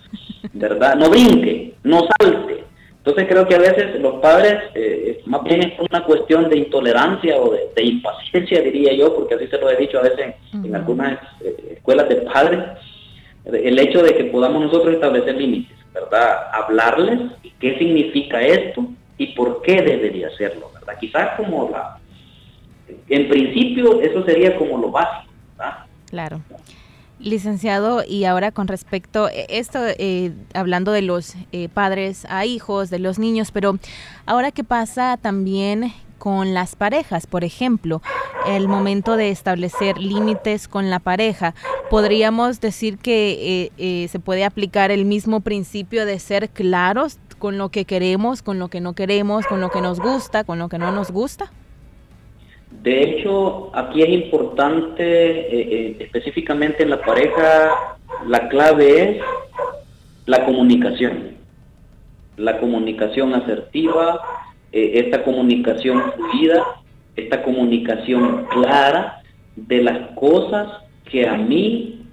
¿verdad? 0.53 0.95
No 0.95 1.09
brinque, 1.09 1.73
no 1.83 2.07
salte. 2.19 2.63
Entonces 2.97 3.27
creo 3.29 3.47
que 3.47 3.55
a 3.55 3.59
veces 3.59 4.01
los 4.01 4.15
padres, 4.15 4.55
eh, 4.75 5.21
más 5.25 5.41
bien 5.43 5.63
es 5.63 5.79
una 5.79 6.03
cuestión 6.03 6.49
de 6.49 6.57
intolerancia 6.57 7.37
o 7.37 7.55
de, 7.73 7.83
impaciencia, 7.83 8.61
diría 8.61 8.93
yo, 8.93 9.15
porque 9.15 9.35
así 9.35 9.47
se 9.47 9.57
lo 9.57 9.69
he 9.69 9.77
dicho 9.77 9.99
a 9.99 10.01
veces 10.01 10.35
en, 10.51 10.75
algunas 10.75 11.17
eh, 11.39 11.75
escuelas 11.77 12.09
de 12.09 12.17
padres, 12.17 12.59
el 13.45 13.79
hecho 13.79 14.03
de 14.03 14.13
que 14.13 14.25
podamos 14.25 14.61
nosotros 14.61 14.95
establecer 14.95 15.37
límites, 15.37 15.76
¿verdad? 16.01 16.47
Hablarles 16.53 17.31
qué 17.59 17.77
significa 17.77 18.41
esto, 18.41 18.87
y 19.17 19.27
por 19.27 19.61
qué 19.61 19.81
debería 19.81 20.27
hacerlo, 20.27 20.71
¿verdad? 20.73 20.93
Quizás 20.99 21.37
como 21.37 21.69
la, 21.71 21.97
en 23.09 23.29
principio 23.29 24.01
eso 24.01 24.23
sería 24.23 24.55
como 24.57 24.77
lo 24.77 24.91
básico, 24.91 25.33
¿verdad? 25.57 25.77
Claro. 26.09 26.41
Licenciado, 27.19 28.03
y 28.07 28.25
ahora 28.25 28.51
con 28.51 28.67
respecto, 28.67 29.25
a 29.25 29.31
e, 29.31 29.47
esto 29.49 29.79
eh, 29.97 30.33
hablando 30.53 30.91
de 30.91 31.01
los 31.01 31.33
eh, 31.51 31.67
padres 31.67 32.27
a 32.29 32.45
hijos, 32.45 32.91
de 32.91 32.99
los 32.99 33.17
niños, 33.17 33.51
pero 33.51 33.79
ahora 34.27 34.51
qué 34.51 34.63
pasa 34.63 35.17
también 35.17 35.91
con 36.17 36.53
las 36.53 36.75
parejas, 36.75 37.27
por 37.27 37.43
ejemplo, 37.43 38.01
el 38.47 38.67
momento 38.67 39.17
de 39.17 39.29
establecer 39.29 39.97
límites 39.97 40.67
con 40.67 40.89
la 40.89 40.99
pareja, 40.99 41.53
podríamos 41.89 42.59
decir 42.61 42.97
que 42.97 43.71
eh, 43.77 44.07
se 44.07 44.19
puede 44.19 44.43
aplicar 44.43 44.91
el 44.91 45.05
mismo 45.05 45.41
principio 45.41 46.05
de 46.05 46.19
ser 46.19 46.49
claros 46.49 47.17
con 47.37 47.57
lo 47.57 47.69
que 47.69 47.85
queremos, 47.85 48.41
con 48.41 48.59
lo 48.59 48.67
que 48.67 48.81
no 48.81 48.93
queremos, 48.93 49.45
con 49.47 49.61
lo 49.61 49.69
que 49.69 49.81
nos 49.81 49.99
gusta, 49.99 50.43
con 50.43 50.59
lo 50.59 50.69
que 50.69 50.77
no 50.77 50.91
nos 50.91 51.11
gusta? 51.11 51.51
De 52.83 53.01
hecho, 53.03 53.75
aquí 53.75 54.01
es 54.01 54.09
importante, 54.09 55.03
eh, 55.03 55.47
eh, 55.51 55.97
específicamente 55.99 56.83
en 56.83 56.89
la 56.89 57.01
pareja, 57.01 57.97
la 58.25 58.47
clave 58.49 59.17
es 59.17 59.23
la 60.25 60.45
comunicación. 60.45 61.37
La 62.37 62.59
comunicación 62.59 63.33
asertiva, 63.33 64.21
eh, 64.71 64.91
esta 65.05 65.23
comunicación 65.23 66.13
fluida, 66.13 66.65
esta 67.15 67.43
comunicación 67.43 68.45
clara 68.51 69.21
de 69.55 69.83
las 69.83 70.11
cosas 70.15 70.67
que 71.09 71.27
a 71.27 71.35
mí 71.35 72.05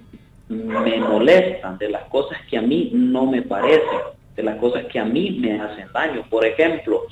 me 0.49 0.97
molestan, 0.99 1.77
de 1.77 1.89
las 1.89 2.03
cosas 2.05 2.37
que 2.49 2.57
a 2.57 2.61
mí 2.61 2.91
no 2.93 3.25
me 3.25 3.41
parecen 3.41 4.15
de 4.35 4.43
las 4.43 4.57
cosas 4.57 4.85
que 4.85 4.99
a 4.99 5.05
mí 5.05 5.37
me 5.39 5.59
hacen 5.59 5.87
daño. 5.93 6.23
Por 6.29 6.45
ejemplo, 6.45 7.03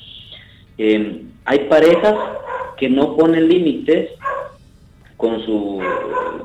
em, 0.78 1.32
hay 1.46 1.60
parejas 1.60 2.16
que 2.78 2.90
no 2.90 3.16
ponen 3.16 3.48
límites 3.48 4.12
con 5.18 5.42
su, 5.46 5.82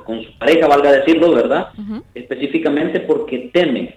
con 0.04 0.22
su 0.22 0.38
pareja, 0.38 0.68
valga 0.68 0.92
decirlo, 0.92 1.32
¿verdad? 1.34 1.70
Específicamente 2.14 3.00
porque 3.00 3.50
temen, 3.52 3.94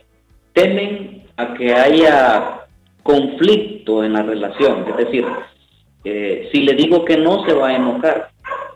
temen 0.53 1.23
a 1.37 1.53
que 1.53 1.73
haya 1.73 2.60
conflicto 3.03 4.03
en 4.03 4.13
la 4.13 4.23
relación. 4.23 4.85
Es 4.89 4.97
decir, 4.97 5.25
eh, 6.03 6.49
si 6.51 6.61
le 6.61 6.73
digo 6.73 7.05
que 7.05 7.17
no, 7.17 7.45
se 7.45 7.53
va 7.53 7.69
a 7.69 7.75
enojar, 7.75 8.31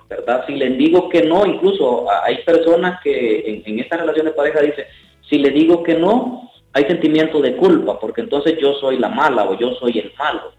¿verdad? 0.09 0.45
Si 0.47 0.55
le 0.55 0.69
digo 0.71 1.09
que 1.09 1.23
no, 1.23 1.45
incluso 1.45 2.05
hay 2.23 2.38
personas 2.43 2.99
que 3.01 3.63
en, 3.65 3.79
esta 3.79 3.97
relación 3.97 4.27
de 4.27 4.33
pareja 4.33 4.61
dice, 4.61 4.88
si 5.29 5.39
le 5.39 5.49
digo 5.49 5.83
que 5.83 5.95
no, 5.95 6.51
hay 6.73 6.83
sentimiento 6.85 7.41
de 7.41 7.55
culpa, 7.55 7.99
porque 7.99 8.21
entonces 8.21 8.57
yo 8.59 8.73
soy 8.75 8.99
la 8.99 9.09
mala 9.09 9.45
o 9.45 9.57
yo 9.57 9.73
soy 9.75 9.97
el 9.97 10.11
malo, 10.17 10.51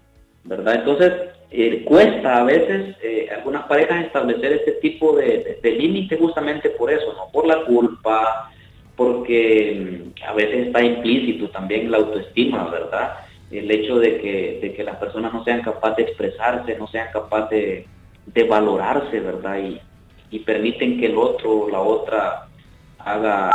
¿verdad? 0.43 0.75
Entonces, 0.75 1.13
eh, 1.51 1.83
cuesta 1.85 2.41
a 2.41 2.43
veces 2.43 2.97
eh, 3.01 3.29
algunas 3.33 3.65
parejas 3.67 4.05
establecer 4.05 4.51
este 4.53 4.73
tipo 4.73 5.15
de, 5.15 5.59
de, 5.61 5.71
límite 5.71 6.17
justamente 6.17 6.71
por 6.71 6.91
eso, 6.91 7.13
¿no? 7.13 7.31
Por 7.31 7.47
la 7.47 7.63
culpa, 7.63 8.51
porque 8.97 10.11
mm, 10.17 10.23
a 10.27 10.33
veces 10.33 10.67
está 10.67 10.83
implícito 10.83 11.49
también 11.49 11.89
la 11.89 11.97
autoestima, 11.97 12.69
¿verdad? 12.69 13.26
El 13.51 13.71
hecho 13.71 13.97
de 13.99 14.19
que, 14.19 14.59
de 14.61 14.73
que 14.73 14.83
las 14.83 14.97
personas 14.97 15.33
no 15.33 15.43
sean 15.43 15.61
capaces 15.61 15.97
de 15.97 16.03
expresarse, 16.03 16.77
no 16.77 16.87
sean 16.87 17.07
capaces 17.13 17.85
de, 18.25 18.43
valorarse, 18.43 19.19
¿verdad? 19.19 19.57
Y, 19.59 19.81
y 20.31 20.39
permiten 20.39 20.99
que 20.99 21.05
el 21.07 21.17
otro 21.17 21.69
la 21.69 21.79
otra 21.79 22.47
haga 22.99 23.51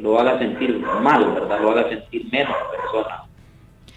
lo 0.00 0.18
haga 0.18 0.38
sentir 0.38 0.78
mal, 0.78 1.32
¿verdad? 1.32 1.60
Lo 1.60 1.70
haga 1.70 1.88
sentir 1.88 2.26
menos 2.32 2.56
persona. 2.70 3.24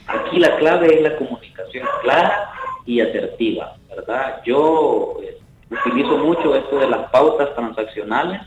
Aquí 0.07 0.37
la 0.37 0.55
clave 0.57 0.95
es 0.95 1.01
la 1.01 1.15
comunicación 1.15 1.87
clara 2.01 2.51
y 2.85 2.99
asertiva, 2.99 3.75
¿verdad? 3.89 4.41
Yo 4.45 5.17
eh, 5.23 5.37
utilizo 5.69 6.17
mucho 6.17 6.55
esto 6.55 6.79
de 6.79 6.89
las 6.89 7.09
pautas 7.09 7.53
transaccionales 7.55 8.41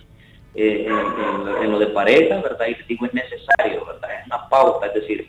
eh, 0.55 0.87
en, 0.87 1.70
lo 1.70 1.79
de 1.79 1.87
pareja, 1.88 2.40
¿verdad? 2.42 2.66
Y 2.68 2.83
digo, 2.85 3.07
es 3.07 3.14
necesario, 3.14 3.87
¿verdad? 3.87 4.11
Es 4.20 4.27
una 4.27 4.49
pauta, 4.49 4.87
es 4.87 4.94
decir, 4.94 5.29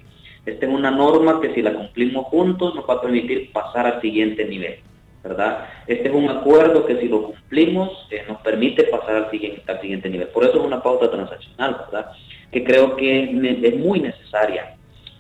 es 0.52 0.64
una 0.64 0.92
norma 0.92 1.42
que 1.42 1.54
si 1.54 1.62
la 1.62 1.74
cumplimos 1.74 2.26
juntos 2.28 2.76
nos 2.76 2.88
va 2.90 2.96
a 2.96 3.02
permitir 3.02 3.52
pasar 3.52 3.86
al 3.86 4.02
siguiente 4.02 4.46
nivel. 4.46 4.80
¿verdad? 5.24 5.66
Este 5.88 6.08
es 6.08 6.14
un 6.14 6.30
acuerdo 6.30 6.86
que 6.86 6.98
si 7.00 7.08
lo 7.08 7.24
cumplimos 7.24 8.08
eh, 8.12 8.24
nos 8.28 8.40
permite 8.42 8.86
pasar 8.86 9.16
al 9.16 9.32
siguiente, 9.32 9.62
al 9.68 9.82
siguiente 9.82 10.10
nivel. 10.10 10.28
Por 10.30 10.44
eso 10.46 10.60
es 10.60 10.66
una 10.66 10.82
pauta 10.82 11.12
transaccional, 11.12 11.78
¿verdad? 11.86 12.12
Que 12.52 12.64
creo 12.64 12.96
que 12.96 13.24
es 13.64 13.78
muy 13.78 14.00
necesaria. 14.00 14.76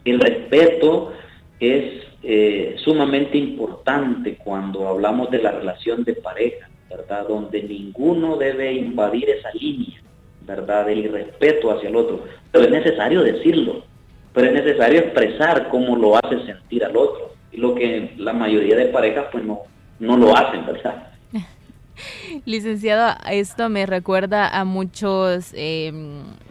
El 0.05 0.19
respeto 0.19 1.11
es 1.59 2.03
eh, 2.23 2.75
sumamente 2.83 3.37
importante 3.37 4.37
cuando 4.37 4.87
hablamos 4.87 5.29
de 5.29 5.41
la 5.41 5.51
relación 5.51 6.03
de 6.03 6.13
pareja, 6.13 6.69
¿verdad? 6.89 7.27
Donde 7.27 7.63
ninguno 7.63 8.37
debe 8.37 8.71
invadir 8.73 9.29
esa 9.29 9.51
línea, 9.51 10.01
¿verdad? 10.41 10.85
Del 10.85 10.99
irrespeto 10.99 11.71
hacia 11.71 11.89
el 11.89 11.95
otro. 11.95 12.23
Pero 12.51 12.63
es 12.65 12.71
necesario 12.71 13.23
decirlo, 13.23 13.83
pero 14.37 14.49
es 14.49 14.63
necesario 14.63 14.99
expresar 14.99 15.67
cómo 15.69 15.95
lo 15.95 16.15
hace 16.15 16.45
sentir 16.45 16.85
al 16.85 16.95
otro. 16.95 17.33
Y 17.51 17.57
lo 17.57 17.73
que 17.73 18.13
la 18.17 18.33
mayoría 18.33 18.75
de 18.75 18.85
parejas 18.85 19.25
pues 19.31 19.43
no, 19.43 19.61
no 19.97 20.15
lo 20.15 20.37
hacen, 20.37 20.63
¿verdad? 20.63 21.07
Licenciado, 22.45 23.17
esto 23.31 23.67
me 23.69 23.87
recuerda 23.87 24.47
a 24.47 24.63
muchos, 24.63 25.53
eh, 25.55 25.91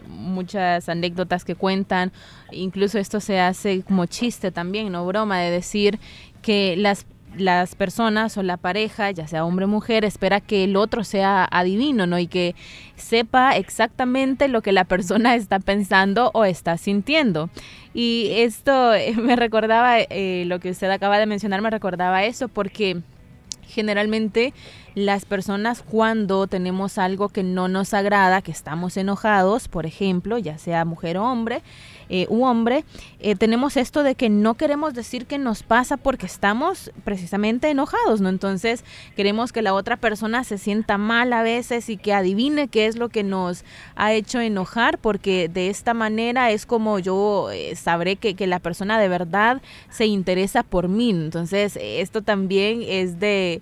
muchas 0.05 0.89
anécdotas 0.89 1.45
que 1.45 1.55
cuentan, 1.55 2.11
incluso 2.51 2.99
esto 2.99 3.21
se 3.21 3.39
hace 3.39 3.83
como 3.83 4.05
chiste 4.05 4.51
también, 4.51 4.91
no 4.91 5.07
broma, 5.07 5.39
de 5.39 5.51
decir 5.51 5.97
que 6.41 6.75
las 6.75 7.05
las 7.35 7.75
personas 7.75 8.37
o 8.37 8.43
la 8.43 8.57
pareja, 8.57 9.11
ya 9.11 9.27
sea 9.27 9.45
hombre 9.45 9.65
o 9.65 9.67
mujer, 9.67 10.05
espera 10.05 10.41
que 10.41 10.63
el 10.63 10.75
otro 10.75 11.03
sea 11.03 11.47
adivino, 11.49 12.07
¿no? 12.07 12.19
Y 12.19 12.27
que 12.27 12.55
sepa 12.95 13.55
exactamente 13.55 14.47
lo 14.47 14.61
que 14.61 14.71
la 14.71 14.85
persona 14.85 15.35
está 15.35 15.59
pensando 15.59 16.31
o 16.33 16.45
está 16.45 16.77
sintiendo. 16.77 17.49
Y 17.93 18.29
esto 18.31 18.91
me 19.21 19.35
recordaba, 19.35 19.99
eh, 19.99 20.43
lo 20.47 20.59
que 20.59 20.71
usted 20.71 20.89
acaba 20.89 21.19
de 21.19 21.25
mencionar, 21.25 21.61
me 21.61 21.69
recordaba 21.69 22.23
eso, 22.23 22.47
porque 22.47 23.01
generalmente 23.67 24.53
las 24.95 25.25
personas 25.25 25.83
cuando 25.83 26.47
tenemos 26.47 26.97
algo 26.97 27.29
que 27.29 27.43
no 27.43 27.67
nos 27.67 27.93
agrada, 27.93 28.41
que 28.41 28.51
estamos 28.51 28.97
enojados, 28.97 29.67
por 29.67 29.85
ejemplo, 29.85 30.39
ya 30.39 30.57
sea 30.57 30.85
mujer 30.85 31.17
o 31.17 31.23
hombre, 31.23 31.61
eh, 32.09 32.25
u 32.29 32.45
hombre, 32.45 32.85
eh, 33.19 33.35
tenemos 33.35 33.77
esto 33.77 34.03
de 34.03 34.15
que 34.15 34.29
no 34.29 34.55
queremos 34.55 34.93
decir 34.93 35.25
que 35.25 35.37
nos 35.37 35.63
pasa 35.63 35.97
porque 35.97 36.25
estamos 36.25 36.91
precisamente 37.03 37.69
enojados, 37.69 38.21
¿no? 38.21 38.29
Entonces 38.29 38.83
queremos 39.15 39.51
que 39.51 39.61
la 39.61 39.73
otra 39.73 39.97
persona 39.97 40.43
se 40.43 40.57
sienta 40.57 40.97
mal 40.97 41.33
a 41.33 41.43
veces 41.43 41.89
y 41.89 41.97
que 41.97 42.13
adivine 42.13 42.67
qué 42.67 42.85
es 42.85 42.95
lo 42.95 43.09
que 43.09 43.23
nos 43.23 43.65
ha 43.95 44.13
hecho 44.13 44.39
enojar, 44.39 44.97
porque 44.99 45.49
de 45.49 45.69
esta 45.69 45.93
manera 45.93 46.51
es 46.51 46.65
como 46.65 46.99
yo 46.99 47.49
eh, 47.51 47.75
sabré 47.75 48.15
que, 48.15 48.35
que 48.35 48.47
la 48.47 48.59
persona 48.59 48.99
de 48.99 49.09
verdad 49.09 49.61
se 49.89 50.05
interesa 50.05 50.63
por 50.63 50.87
mí. 50.87 51.09
Entonces 51.09 51.77
esto 51.81 52.21
también 52.21 52.83
es 52.83 53.19
de 53.19 53.61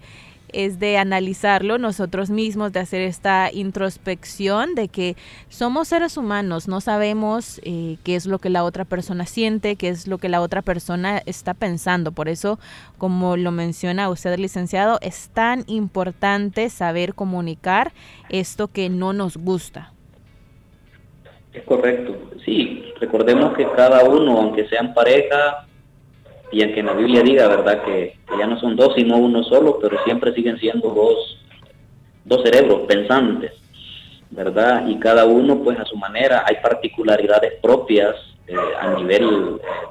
es 0.56 0.80
de 0.80 0.98
analizarlo 0.98 1.78
nosotros 1.78 2.30
mismos, 2.30 2.72
de 2.72 2.80
hacer 2.80 3.02
esta 3.02 3.52
introspección 3.52 4.74
de 4.74 4.88
que 4.88 5.16
somos 5.50 5.90
seres 5.90 6.18
humanos, 6.18 6.68
no 6.68 6.82
sabemos 6.82 7.60
eh, 7.64 7.98
qué 8.04 8.16
es 8.16 8.26
lo 8.26 8.40
que 8.40 8.50
la 8.50 8.64
otra 8.64 8.86
persona 8.86 9.26
siente, 9.26 9.76
qué 9.76 9.90
es 9.90 10.08
lo 10.08 10.18
que 10.18 10.30
la 10.30 10.42
otra 10.42 10.62
persona 10.62 11.22
está 11.26 11.54
pensando. 11.54 12.12
Por 12.12 12.30
eso, 12.30 12.60
como 12.98 13.38
lo 13.38 13.52
menciona 13.52 14.10
usted, 14.10 14.38
licenciado, 14.40 14.98
es 15.02 15.30
tan 15.34 15.64
importante 15.68 16.70
saber 16.70 17.14
comunicar 17.14 17.92
esto 18.30 18.68
que 18.68 18.90
no 18.90 19.14
nos 19.14 19.38
gusta. 19.38 19.92
Es 21.54 21.64
correcto, 21.64 22.18
sí, 22.44 22.94
recordemos 23.00 23.56
que 23.56 23.66
cada 23.76 24.04
uno, 24.04 24.38
aunque 24.38 24.68
sean 24.68 24.94
pareja, 24.94 25.65
y 26.52 26.64
aunque 26.64 26.80
en 26.80 26.86
la 26.86 26.94
Biblia 26.94 27.22
diga, 27.22 27.48
¿verdad?, 27.48 27.84
que, 27.84 28.16
ya 28.38 28.48
no 28.48 28.60
son 28.60 28.76
dos, 28.76 28.94
sino 28.96 29.18
uno 29.18 29.44
solo, 29.44 29.80
pero 29.82 29.98
siempre 30.04 30.34
siguen 30.34 30.58
siendo 30.58 30.90
dos, 30.90 31.38
dos 32.24 32.44
cerebros 32.44 32.82
pensantes, 32.88 33.54
¿verdad? 34.30 34.88
Y 34.88 34.98
cada 35.00 35.26
uno, 35.26 35.64
pues 35.64 35.80
a 35.80 35.86
su 35.86 35.96
manera, 35.98 36.44
hay 36.46 36.58
particularidades 36.62 37.54
propias 37.62 38.16
eh, 38.48 38.56
a 38.80 38.94
nivel 38.94 39.24
eh, 39.24 39.88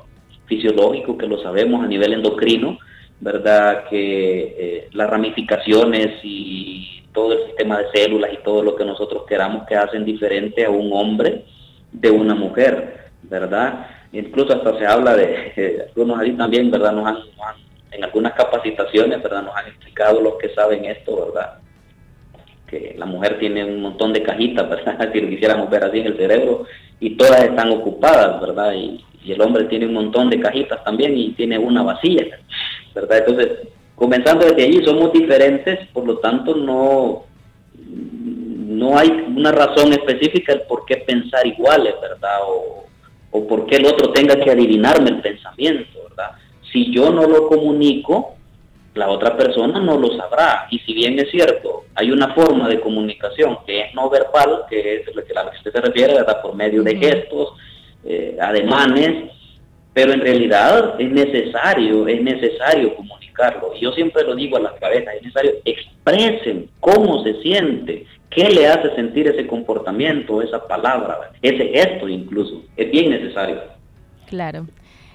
fisiológico, 0.47 1.17
que 1.17 1.27
lo 1.27 1.43
sabemos, 1.43 1.83
a 1.83 1.89
nivel 1.89 2.13
endocrino, 2.13 2.79
¿verdad? 3.21 3.85
Que 3.89 4.55
eh, 4.59 4.89
las 4.93 5.09
ramificaciones 5.09 6.21
y 6.23 7.03
todo 7.13 7.33
el 7.33 7.47
sistema 7.47 7.79
de 7.79 7.91
células 7.95 8.33
y 8.33 8.43
todo 8.43 8.63
lo 8.63 8.77
que 8.77 8.85
nosotros 8.85 9.25
queramos 9.27 9.67
que 9.67 9.77
hacen 9.77 10.05
diferente 10.05 10.65
a 10.65 10.71
un 10.71 10.91
hombre 10.93 11.45
de 11.93 12.11
una 12.11 12.35
mujer, 12.35 13.11
¿verdad? 13.23 13.87
Incluso 14.15 14.55
hasta 14.55 14.79
se 14.79 14.87
habla 14.87 15.17
de, 15.17 15.85
algunos 15.89 16.21
ahí 16.21 16.33
también, 16.33 16.71
¿verdad? 16.71 16.93
Nos 16.93 17.07
han, 17.07 17.19
en 17.91 18.05
algunas 18.05 18.33
capacitaciones, 18.35 19.23
¿verdad? 19.23 19.43
Nos 19.43 19.57
han 19.57 19.67
explicado 19.67 20.21
los 20.21 20.35
que 20.39 20.51
saben 20.51 20.85
esto, 20.85 21.27
¿verdad? 21.27 21.59
Que 22.69 22.95
la 22.97 23.07
mujer 23.07 23.39
tiene 23.39 23.65
un 23.65 23.83
montón 23.83 24.13
de 24.13 24.23
cajitas, 24.23 24.69
¿verdad? 24.71 25.11
Si 25.13 25.21
lo 25.21 25.29
quisiéramos 25.29 25.69
ver 25.69 25.85
así 25.85 25.99
en 25.99 26.07
el 26.07 26.17
cerebro, 26.17 26.65
y 27.01 27.17
todas 27.17 27.43
están 27.43 27.71
ocupadas, 27.71 28.41
¿verdad? 28.41 28.73
Y, 28.75 29.05
el 29.27 29.41
hombre 29.41 29.65
tiene 29.65 29.87
un 29.87 29.95
montón 29.95 30.29
de 30.29 30.39
cajitas 30.39 30.85
también 30.85 31.17
y 31.17 31.31
tiene 31.31 31.57
una 31.57 31.83
vacía, 31.83 32.27
¿verdad? 32.95 33.21
Entonces, 33.27 33.69
comenzando 33.95 34.45
desde 34.45 34.65
allí, 34.65 34.85
somos 34.85 35.15
diferentes, 35.15 35.89
por 35.95 36.05
lo 36.05 36.19
tanto 36.19 36.55
no, 36.55 37.25
no 37.75 38.99
hay 38.99 39.09
una 39.35 39.51
razón 39.51 39.95
específica 39.95 40.53
el 40.53 40.61
por 40.69 40.85
qué 40.85 40.99
pensar 40.99 41.47
iguales, 41.47 41.95
¿verdad? 42.03 42.39
O 43.37 43.45
por 43.49 43.67
qué 43.67 43.77
el 43.77 43.87
otro 43.87 44.13
tenga 44.13 44.37
que 44.37 44.49
adivinarme 44.49 45.11
el 45.11 45.21
pensamiento, 45.21 46.05
¿verdad? 46.09 46.37
Si 46.73 46.95
yo 46.95 47.11
no 47.11 47.27
lo 47.27 47.49
comunico, 47.49 48.37
la 48.95 49.09
otra 49.09 49.37
persona 49.37 49.81
no 49.81 49.99
lo 49.99 50.17
sabrá. 50.17 50.69
Y 50.71 50.79
si 50.79 50.95
bien 50.95 51.19
es 51.19 51.33
cierto, 51.33 51.83
hay 51.97 52.13
una 52.13 52.33
forma 52.33 52.69
de 52.69 52.79
comunicación 52.79 53.59
que 53.67 53.81
es 53.81 53.95
no 53.95 54.09
verbal, 54.09 54.67
que 54.71 54.99
es 54.99 55.17
lo 55.17 55.25
que, 55.25 55.33
a 55.33 55.43
la 55.43 55.51
que 55.51 55.57
usted 55.57 55.73
se 55.73 55.81
refiere, 55.81 56.15
¿verdad? 56.15 56.41
Por 56.43 56.55
medio 56.55 56.85
de 56.85 56.97
gestos, 56.97 57.55
eh, 58.05 58.37
ademanes, 58.41 59.33
pero 59.93 60.13
en 60.13 60.21
realidad 60.21 60.95
es 61.01 61.11
necesario, 61.11 62.07
es 62.07 62.23
necesario 62.23 62.95
comunicarlo. 63.35 63.75
Y 63.77 63.81
yo 63.81 63.93
siempre 63.93 64.23
lo 64.25 64.35
digo 64.35 64.57
a 64.57 64.61
las 64.61 64.73
cabezas, 64.75 65.15
es 65.15 65.23
necesario 65.23 65.53
expresen 65.65 66.69
cómo 66.81 67.23
se 67.23 67.41
siente, 67.43 68.07
qué 68.31 68.49
le 68.51 68.67
hace 68.67 68.95
sentir 68.95 69.29
ese 69.29 69.47
comportamiento, 69.47 70.43
esa 70.43 70.67
palabra, 70.67 71.33
ese 71.43 71.69
gesto 71.69 72.09
incluso. 72.09 72.63
Es 72.77 72.91
bien 72.91 73.11
necesario. 73.11 73.61
Claro. 74.29 74.67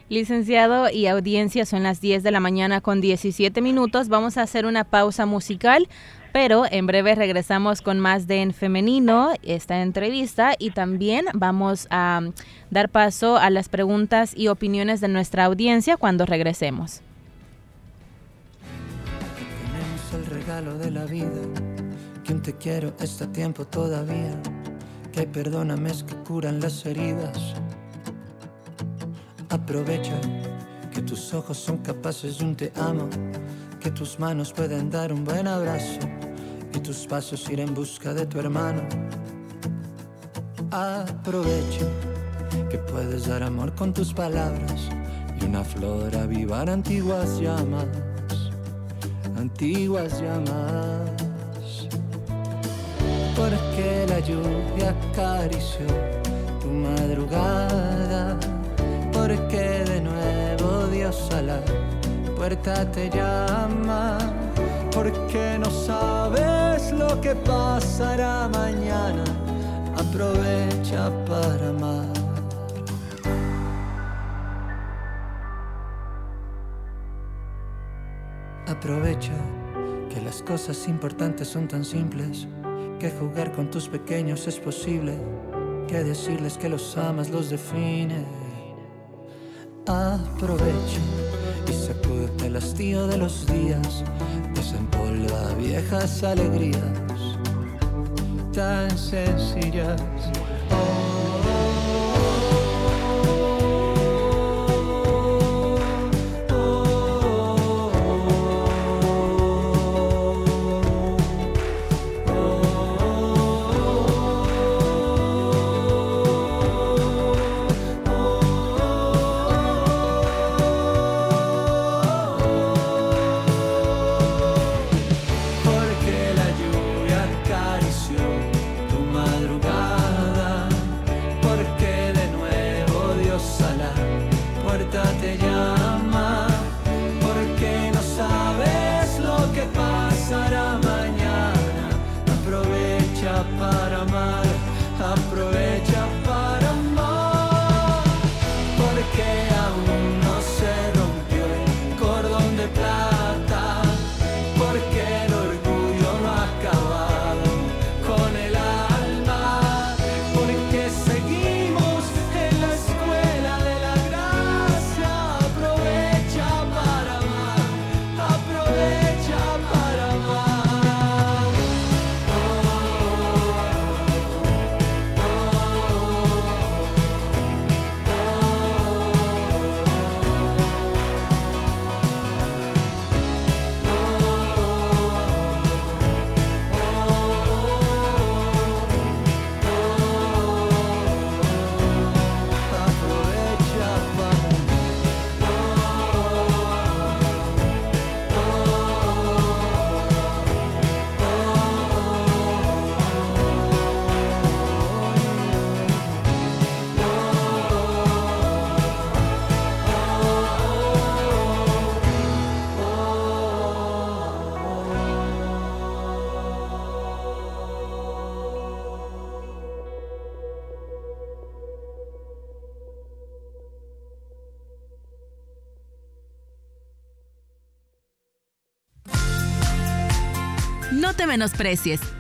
Licenciado 0.10 0.90
y 0.90 1.06
audiencia, 1.06 1.66
son 1.66 1.84
las 1.84 2.02
10 2.02 2.24
de 2.24 2.32
la 2.32 2.40
mañana 2.40 2.82
con 2.82 3.00
17 3.00 3.62
minutos. 3.62 4.10
Vamos 4.10 4.38
a 4.38 4.42
hacer 4.42 4.66
una 4.66 4.84
pausa 4.84 5.28
musical 5.28 5.88
pero 6.32 6.66
en 6.70 6.86
breve 6.86 7.16
regresamos 7.16 7.82
con 7.82 8.00
más 8.00 8.28
de 8.28 8.42
En 8.42 8.54
Femenino, 8.54 9.34
esta 9.44 9.82
entrevista, 9.82 10.54
y 10.60 10.72
también 10.72 11.26
vamos 11.34 11.88
a 11.90 12.22
dar 12.70 12.90
paso 12.90 13.38
a 13.38 13.50
las 13.50 13.70
preguntas 13.70 14.34
y 14.36 14.48
opiniones 14.48 15.02
de 15.02 15.08
nuestra 15.08 15.46
audiencia 15.46 15.98
cuando 15.98 16.26
regresemos. 16.26 17.02
Regalo 20.60 20.78
de 20.78 20.92
la 20.92 21.06
vida, 21.06 21.42
que 22.24 22.34
te 22.36 22.54
quiero 22.54 22.94
está 23.00 23.32
tiempo 23.32 23.66
todavía, 23.66 24.36
que 25.12 25.26
perdóname 25.26 25.92
que 26.06 26.16
curan 26.28 26.60
las 26.60 26.86
heridas. 26.86 27.56
Aprovecha 29.50 30.20
que 30.92 31.02
tus 31.02 31.34
ojos 31.34 31.58
son 31.58 31.78
capaces 31.78 32.40
de 32.40 32.46
un 32.46 32.56
te 32.56 32.74
amo. 32.76 33.10
Que 33.80 33.92
tus 33.92 34.20
manos 34.20 34.52
pueden 34.52 34.90
dar 34.90 35.14
un 35.14 35.24
buen 35.24 35.48
abrazo. 35.48 36.00
Y 36.74 36.80
tus 36.80 37.08
pasos 37.08 37.50
ir 37.50 37.62
en 37.62 37.74
busca 37.74 38.14
de 38.14 38.26
tu 38.26 38.40
hermano. 38.40 38.82
Aprovecha 40.72 41.88
que 42.70 42.78
puedes 42.80 43.28
dar 43.28 43.44
amor 43.44 43.74
con 43.76 43.94
tus 43.94 44.14
palabras. 44.14 44.90
Y 45.40 45.46
una 45.46 45.64
flor 45.64 46.16
avivar 46.18 46.70
antiguas 46.70 47.40
llamas, 47.40 47.88
antiguas 49.40 50.22
llamas. 50.22 51.88
Porque 53.36 54.06
la 54.08 54.20
lluvia 54.20 54.90
acarició 55.12 55.88
tu 56.62 56.68
madrugada, 56.68 58.38
porque 59.14 59.84
de 59.92 60.02
nuevo 60.02 60.88
Dios 60.88 61.30
a 61.32 61.42
la 61.42 61.62
puerta 62.36 62.90
te 62.92 63.10
llama 63.10 64.18
porque 64.92 65.58
no 65.60 65.70
sabes 65.70 66.92
lo 66.92 67.22
que 67.22 67.34
pasará 67.36 68.50
mañana. 68.50 69.24
Aprovecha 69.98 71.12
para 71.26 71.70
amar. 71.70 72.19
Aprovecha 78.80 79.34
que 80.10 80.22
las 80.22 80.42
cosas 80.42 80.88
importantes 80.88 81.50
son 81.50 81.68
tan 81.68 81.84
simples, 81.84 82.48
que 82.98 83.12
jugar 83.12 83.52
con 83.52 83.70
tus 83.70 83.90
pequeños 83.90 84.48
es 84.48 84.58
posible, 84.58 85.18
que 85.86 86.02
decirles 86.02 86.58
que 86.58 86.70
los 86.70 86.98
amas 86.98 87.30
los 87.30 87.50
define. 87.50 88.24
Aprovecha 89.86 91.02
y 91.68 91.74
sacúdete 91.74 92.48
el 92.48 92.56
hastío 92.56 93.06
de 93.08 93.18
los 93.18 93.46
días, 93.48 94.06
desempolva 94.56 95.54
viejas 95.56 96.24
alegrías 96.24 97.10
tan 98.54 98.98
sencillas. 98.98 100.02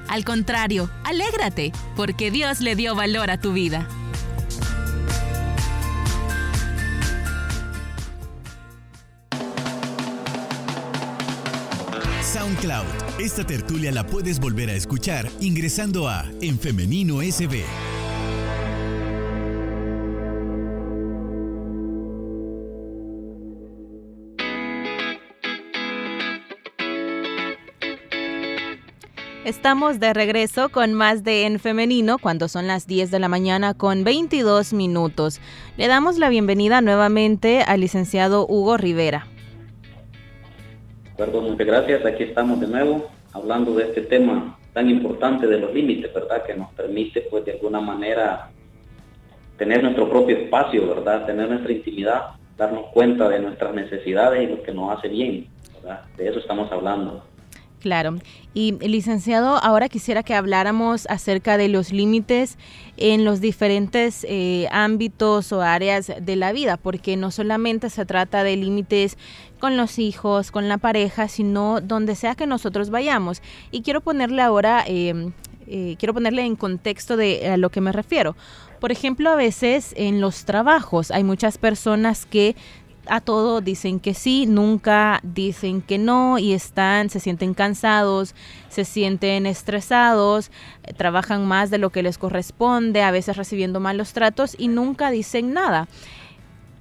Al 0.08 0.23
contrario, 0.23 0.89
alégrate, 1.03 1.71
porque 1.95 2.32
Dios 2.32 2.62
le 2.62 2.75
dio 2.75 2.95
valor 2.95 3.29
a 3.29 3.39
tu 3.39 3.51
vida. 3.51 3.88
SoundCloud. 12.23 12.86
Esta 13.19 13.43
tertulia 13.43 13.91
la 13.91 14.05
puedes 14.05 14.39
volver 14.39 14.69
a 14.69 14.73
escuchar 14.73 15.29
ingresando 15.41 16.08
a 16.08 16.25
En 16.41 16.60
Femenino 16.60 17.21
SB. 17.21 17.63
Estamos 29.49 29.99
de 29.99 30.13
regreso 30.13 30.69
con 30.69 30.93
más 30.93 31.23
de 31.23 31.47
En 31.47 31.57
Femenino 31.57 32.19
cuando 32.19 32.47
son 32.47 32.67
las 32.67 32.85
10 32.85 33.09
de 33.09 33.17
la 33.17 33.29
mañana 33.29 33.73
con 33.73 34.03
22 34.03 34.73
minutos. 34.73 35.41
Le 35.75 35.88
damos 35.88 36.19
la 36.19 36.29
bienvenida 36.29 36.81
nuevamente 36.81 37.63
al 37.63 37.79
licenciado 37.79 38.45
Hugo 38.47 38.77
Rivera. 38.77 39.25
Perdón, 41.17 41.45
muchas 41.45 41.65
gracias. 41.65 42.05
Aquí 42.05 42.25
estamos 42.25 42.59
de 42.59 42.67
nuevo 42.67 43.09
hablando 43.33 43.73
de 43.73 43.85
este 43.85 44.01
tema 44.01 44.55
tan 44.73 44.88
importante 44.88 45.47
de 45.47 45.57
los 45.57 45.73
límites, 45.73 46.13
¿verdad? 46.13 46.43
Que 46.45 46.53
nos 46.53 46.71
permite, 46.73 47.21
pues, 47.21 47.43
de 47.43 47.53
alguna 47.53 47.81
manera 47.81 48.51
tener 49.57 49.81
nuestro 49.81 50.12
propio 50.12 50.38
espacio, 50.38 50.88
¿verdad? 50.88 51.25
Tener 51.25 51.49
nuestra 51.49 51.71
intimidad, 51.71 52.21
darnos 52.55 52.85
cuenta 52.93 53.27
de 53.27 53.39
nuestras 53.39 53.73
necesidades 53.73 54.47
y 54.47 54.51
lo 54.51 54.62
que 54.62 54.73
nos 54.73 54.95
hace 54.95 55.07
bien, 55.07 55.47
¿verdad? 55.73 56.01
De 56.17 56.27
eso 56.27 56.38
estamos 56.38 56.71
hablando. 56.71 57.23
Claro. 57.80 58.18
Y 58.54 58.74
licenciado, 58.86 59.58
ahora 59.63 59.88
quisiera 59.88 60.22
que 60.22 60.36
habláramos 60.36 61.08
acerca 61.10 61.58
de 61.58 61.70
los 61.70 61.94
límites 61.94 62.58
en 62.98 63.24
los 63.24 63.39
diferentes 63.39 64.26
eh, 64.28 64.68
ámbitos 64.72 65.54
o 65.54 65.62
áreas 65.62 66.12
de 66.20 66.36
la 66.36 66.52
vida, 66.52 66.76
porque 66.76 67.15
no 67.15 67.32
solamente 67.32 67.89
se 67.89 68.06
trata 68.06 68.44
de 68.44 68.58
límites 68.58 69.18
con 69.60 69.78
los 69.78 69.98
hijos, 69.98 70.52
con 70.52 70.68
la 70.68 70.78
pareja, 70.78 71.30
sino 71.30 71.80
donde 71.80 72.15
sea 72.15 72.36
que 72.36 72.48
nosotros 72.48 72.89
vayamos. 72.89 73.42
Y 73.72 73.82
quiero 73.82 74.02
ponerle 74.02 74.42
ahora, 74.42 74.84
em, 74.86 75.32
eh, 75.68 75.96
quiero 75.98 76.13
ponerle 76.13 76.44
en 76.44 76.58
contexto 76.58 77.15
de 77.15 77.48
a 77.48 77.58
lo 77.58 77.70
que 77.70 77.80
me 77.80 77.94
refiero. 77.94 78.36
Por 78.82 78.92
ejemplo, 78.92 79.30
a 79.30 79.36
veces 79.36 79.94
en 79.96 80.20
los 80.20 80.44
trabajos 80.44 81.12
hay 81.12 81.24
muchas 81.24 81.58
personas 81.58 82.26
que 82.26 82.56
a 83.10 83.22
todo 83.22 83.62
dicen 83.62 84.00
que 84.00 84.13
sí, 84.13 84.45
nunca 84.45 85.19
dicen 85.24 85.82
que 85.82 85.98
no 85.98 86.38
y 86.38 86.54
están, 86.54 87.10
se 87.10 87.19
sienten 87.19 87.54
cansados, 87.54 88.36
se 88.69 88.86
sienten 88.86 89.45
estresados, 89.45 90.52
eh, 90.84 90.93
trabajan 90.93 91.45
más 91.45 91.69
de 91.69 91.78
lo 91.78 91.89
que 91.89 92.04
les 92.04 92.17
corresponde, 92.17 93.02
a 93.02 93.12
veces 93.12 93.38
recibiendo 93.38 93.80
malos 93.80 94.13
tratos 94.13 94.56
y 94.58 94.67
nunca 94.67 95.12
dicen 95.12 95.54
nada. 95.54 95.88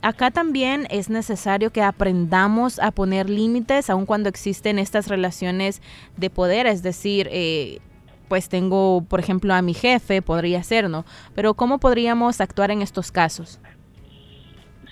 Acá 0.00 0.30
también 0.30 0.86
es 0.90 1.10
necesario 1.10 1.70
que 1.70 1.82
aprendamos 1.82 2.78
a 2.78 2.92
poner 2.92 3.28
límites, 3.28 3.90
aun 3.90 4.06
cuando 4.06 4.28
existen 4.28 4.78
estas 4.78 5.08
relaciones 5.08 5.82
de 6.16 6.30
poder, 6.30 6.68
es 6.68 6.82
decir, 6.82 7.28
eh, 7.32 7.80
pues 8.28 8.48
tengo, 8.48 9.04
por 9.08 9.18
ejemplo, 9.18 9.54
a 9.54 9.62
mi 9.62 9.74
jefe, 9.74 10.22
podría 10.22 10.62
ser, 10.62 10.88
¿no? 10.88 11.04
Pero 11.34 11.54
¿cómo 11.54 11.78
podríamos 11.78 12.40
actuar 12.40 12.70
en 12.70 12.82
estos 12.82 13.10
casos? 13.10 13.58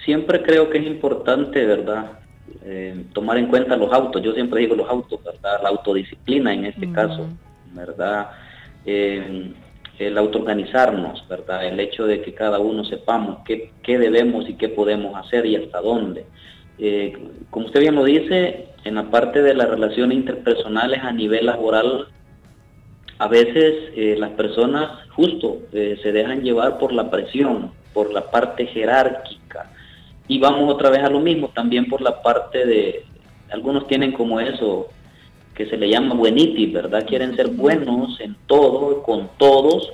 Siempre 0.06 0.42
creo 0.42 0.70
que 0.70 0.78
es 0.78 0.86
importante, 0.86 1.66
¿verdad? 1.66 2.12
Eh, 2.64 3.04
tomar 3.12 3.36
en 3.36 3.48
cuenta 3.48 3.76
los 3.76 3.92
autos. 3.92 4.22
Yo 4.22 4.32
siempre 4.32 4.60
digo 4.60 4.74
los 4.74 4.88
autos, 4.88 5.22
¿verdad? 5.22 5.60
La 5.62 5.68
autodisciplina 5.68 6.54
en 6.54 6.64
este 6.64 6.90
caso, 6.92 7.28
¿verdad? 7.74 8.30
Eh, 8.86 9.52
el 9.98 10.16
autoorganizarnos, 10.16 11.26
¿verdad? 11.28 11.66
El 11.66 11.80
hecho 11.80 12.06
de 12.06 12.22
que 12.22 12.32
cada 12.32 12.60
uno 12.60 12.84
sepamos 12.84 13.38
qué, 13.44 13.98
debemos 13.98 14.48
y 14.48 14.54
qué 14.54 14.68
podemos 14.68 15.14
hacer 15.16 15.44
y 15.44 15.56
hasta 15.56 15.80
dónde. 15.80 16.24
Eh, 16.78 17.16
como 17.50 17.66
usted 17.66 17.80
bien 17.80 17.96
lo 17.96 18.04
dice, 18.04 18.68
en 18.84 18.94
la 18.94 19.10
parte 19.10 19.42
de 19.42 19.54
las 19.54 19.68
relaciones 19.68 20.18
interpersonales 20.18 21.02
a 21.02 21.12
nivel 21.12 21.46
laboral, 21.46 22.08
a 23.18 23.28
veces 23.28 24.18
las 24.18 24.30
personas 24.32 25.08
justo 25.14 25.62
se 25.72 26.12
dejan 26.12 26.42
llevar 26.42 26.76
por 26.78 26.92
la 26.92 27.10
presión, 27.10 27.72
por 27.94 28.12
la 28.12 28.30
parte 28.30 28.66
jerárquica, 28.66 29.45
y 30.28 30.38
vamos 30.38 30.72
otra 30.72 30.90
vez 30.90 31.02
a 31.02 31.10
lo 31.10 31.20
mismo, 31.20 31.48
también 31.48 31.86
por 31.86 32.00
la 32.00 32.22
parte 32.22 32.66
de, 32.66 33.04
algunos 33.50 33.86
tienen 33.86 34.12
como 34.12 34.40
eso, 34.40 34.88
que 35.54 35.66
se 35.66 35.76
le 35.76 35.88
llama 35.88 36.14
buenitis, 36.14 36.72
¿verdad? 36.72 37.06
Quieren 37.06 37.34
ser 37.36 37.48
buenos 37.48 38.20
en 38.20 38.36
todo, 38.46 39.02
con 39.02 39.30
todos, 39.38 39.92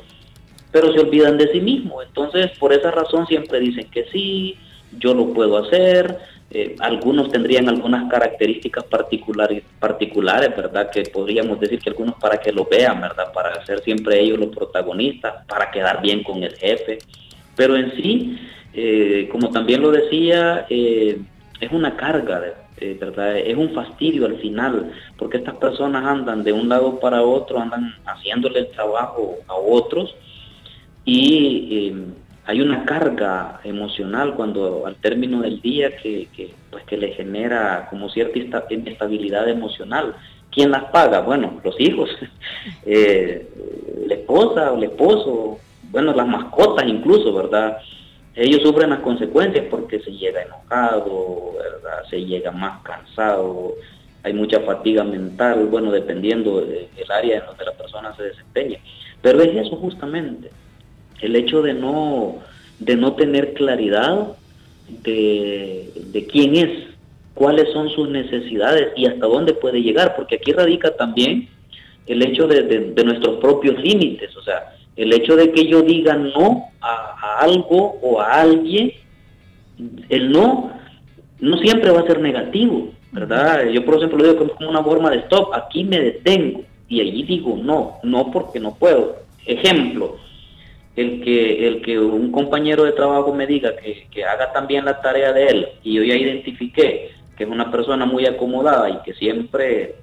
pero 0.73 0.93
se 0.93 1.01
olvidan 1.01 1.39
de 1.39 1.53
sí 1.53 1.61
mismos. 1.61 2.05
Entonces, 2.07 2.51
por 2.59 2.73
esa 2.73 2.91
razón 2.91 3.27
siempre 3.27 3.61
dicen 3.61 3.89
que 3.91 4.05
sí, 4.07 4.57
yo 4.99 5.15
lo 5.15 5.33
puedo 5.33 5.59
hacer. 5.59 6.19
Eh, 6.51 6.77
algunos 6.81 7.31
tendrían 7.31 7.69
algunas 7.69 8.11
características 8.11 8.85
particulares, 8.85 9.63
particulares, 9.79 10.55
¿verdad? 10.55 10.91
Que 10.91 11.05
podríamos 11.05 11.61
decir 11.61 11.79
que 11.79 11.91
algunos 11.91 12.17
para 12.17 12.39
que 12.39 12.53
lo 12.53 12.65
vean, 12.65 13.01
¿verdad? 13.01 13.33
Para 13.33 13.65
ser 13.65 13.81
siempre 13.81 14.21
ellos 14.21 14.39
los 14.39 14.55
protagonistas, 14.55 15.47
para 15.47 15.71
quedar 15.71 16.03
bien 16.03 16.23
con 16.23 16.43
el 16.43 16.55
jefe. 16.57 16.99
Pero 17.55 17.77
en 17.77 17.93
sí, 17.93 18.39
eh, 18.75 19.29
como 19.31 19.51
también 19.51 19.83
lo 19.83 19.91
decía, 19.91 20.67
eh, 20.71 21.21
es 21.61 21.73
una 21.73 21.97
carga, 21.97 22.43
¿verdad? 22.81 23.37
Es 23.37 23.57
un 23.57 23.71
fastidio 23.71 24.27
al 24.27 24.39
final, 24.39 24.93
porque 25.17 25.37
estas 25.37 25.57
personas 25.57 26.05
andan 26.05 26.43
de 26.43 26.53
un 26.53 26.69
lado 26.69 26.99
para 26.99 27.23
otro, 27.23 27.61
andan 27.61 27.95
haciéndole 28.07 28.61
el 28.61 28.71
trabajo 28.71 29.37
a 29.47 29.55
otros 29.55 30.15
y 31.05 31.69
eh, 31.71 31.95
hay 32.45 32.61
una 32.61 32.85
carga 32.85 33.61
emocional 33.63 34.35
cuando 34.35 34.87
al 34.87 34.97
término 34.97 35.43
del 35.43 35.61
día 35.61 35.97
que, 35.97 36.29
pues 36.71 36.83
que 36.85 36.97
le 36.97 37.13
genera 37.13 37.87
como 37.89 38.09
cierta 38.09 38.65
inestabilidad 38.71 39.49
emocional. 39.49 40.17
¿Quién 40.51 40.71
las 40.71 40.85
paga? 40.87 41.21
Bueno, 41.21 41.61
los 41.63 41.79
hijos, 41.81 42.11
la 42.85 44.15
esposa 44.15 44.73
o 44.73 44.77
el 44.77 44.85
esposo, 44.85 45.59
bueno, 45.93 46.13
las 46.15 46.27
mascotas 46.27 46.87
incluso, 46.89 47.33
¿verdad? 47.33 47.79
Ellos 48.35 48.63
sufren 48.63 48.91
las 48.91 49.01
consecuencias 49.01 49.67
porque 49.71 50.01
se 50.01 50.13
llega 50.13 50.43
enojado, 50.43 51.55
¿verdad? 51.59 52.03
se 52.09 52.25
llega 52.25 52.51
más 52.51 52.83
cansado, 52.83 53.75
hay 54.23 54.33
mucha 54.33 54.61
fatiga 54.61 55.05
mental, 55.05 55.67
bueno, 55.67 55.91
dependiendo 55.91 56.61
del 56.61 57.11
área 57.11 57.39
en 57.39 57.47
donde 57.47 57.65
la 57.65 57.73
persona 57.73 58.17
se 58.17 58.23
desempeña. 58.25 58.79
Pero 59.21 59.43
es 59.43 59.67
eso 59.67 59.77
justamente, 59.77 60.51
el 61.21 61.37
hecho 61.37 61.61
de 61.63 61.75
no, 61.75 62.39
de 62.79 62.97
no 62.97 63.15
tener 63.15 63.53
claridad 63.55 64.29
de, 64.89 66.27
quién 66.31 66.57
es, 66.57 66.71
cuáles 67.35 67.71
son 67.73 67.91
sus 67.91 68.09
necesidades 68.09 68.93
y 68.97 69.07
hasta 69.07 69.27
dónde 69.27 69.55
puede 69.55 69.83
llegar, 69.83 70.17
porque 70.17 70.37
aquí 70.37 70.53
radica 70.53 70.97
también 70.97 71.49
el 72.07 72.23
hecho 72.23 72.47
de, 72.47 72.63
de 72.63 73.05
nuestros 73.05 73.41
propios 73.41 73.81
límites, 73.83 74.35
o 74.37 74.43
sea, 74.43 74.75
el 74.97 75.13
hecho 75.13 75.37
de 75.37 75.53
que 75.53 75.67
yo 75.67 75.83
diga 75.83 76.15
no 76.15 76.71
a, 76.81 77.39
algo 77.41 77.99
o 78.03 78.21
a 78.21 78.41
alguien, 78.41 78.93
el 80.09 80.31
no 80.31 80.71
no 81.41 81.57
siempre 81.59 81.91
va 81.91 82.01
a 82.01 82.07
ser 82.07 82.21
negativo, 82.21 82.91
¿verdad? 83.11 83.67
Yo 83.67 83.85
por 83.85 83.97
ejemplo 83.97 84.19
lo 84.19 84.33
digo 84.33 84.55
como 84.57 84.71
una 84.71 84.83
forma 84.83 85.11
de 85.11 85.19
stop, 85.19 85.53
aquí 85.55 85.83
me 85.83 85.99
detengo 85.99 86.63
y 86.89 87.01
allí 87.01 87.23
digo 87.25 87.59
no, 87.61 87.99
no 88.03 88.31
porque 88.31 88.61
no 88.61 88.75
puedo. 88.75 89.17
Ejemplo, 89.45 90.19
el 90.95 91.23
que, 91.23 91.67
el 91.67 91.83
que 91.83 91.99
un 91.99 92.31
compañero 92.31 92.85
de 92.85 92.93
trabajo 92.93 93.35
me 93.35 93.47
diga 93.47 93.75
que, 93.77 94.07
que 94.11 94.25
haga 94.25 94.53
también 94.53 94.85
la 94.85 95.01
tarea 95.01 95.33
de 95.33 95.47
él 95.47 95.69
y 95.83 95.95
yo 95.95 96.05
ya 96.05 96.15
identifiqué 96.15 97.11
que 97.37 97.45
es 97.45 97.51
una 97.51 97.71
persona 97.71 98.07
muy 98.07 98.27
acomodada 98.27 98.91
y 98.91 98.99
que 99.03 99.15
siempre, 99.15 99.97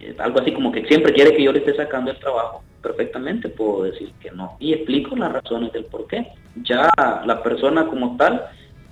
eh, 0.00 0.14
algo 0.18 0.40
así 0.40 0.52
como 0.52 0.72
que 0.72 0.84
siempre 0.86 1.12
quiere 1.12 1.34
que 1.34 1.42
yo 1.42 1.52
le 1.52 1.60
esté 1.60 1.74
sacando 1.74 2.10
el 2.10 2.18
trabajo, 2.18 2.62
perfectamente 2.86 3.48
puedo 3.48 3.82
decir 3.82 4.12
que 4.20 4.30
no. 4.30 4.56
Y 4.60 4.72
explico 4.72 5.16
las 5.16 5.32
razones 5.32 5.72
del 5.72 5.86
por 5.86 6.06
qué. 6.06 6.28
Ya 6.62 6.88
la 6.96 7.42
persona 7.42 7.86
como 7.86 8.16
tal 8.16 8.46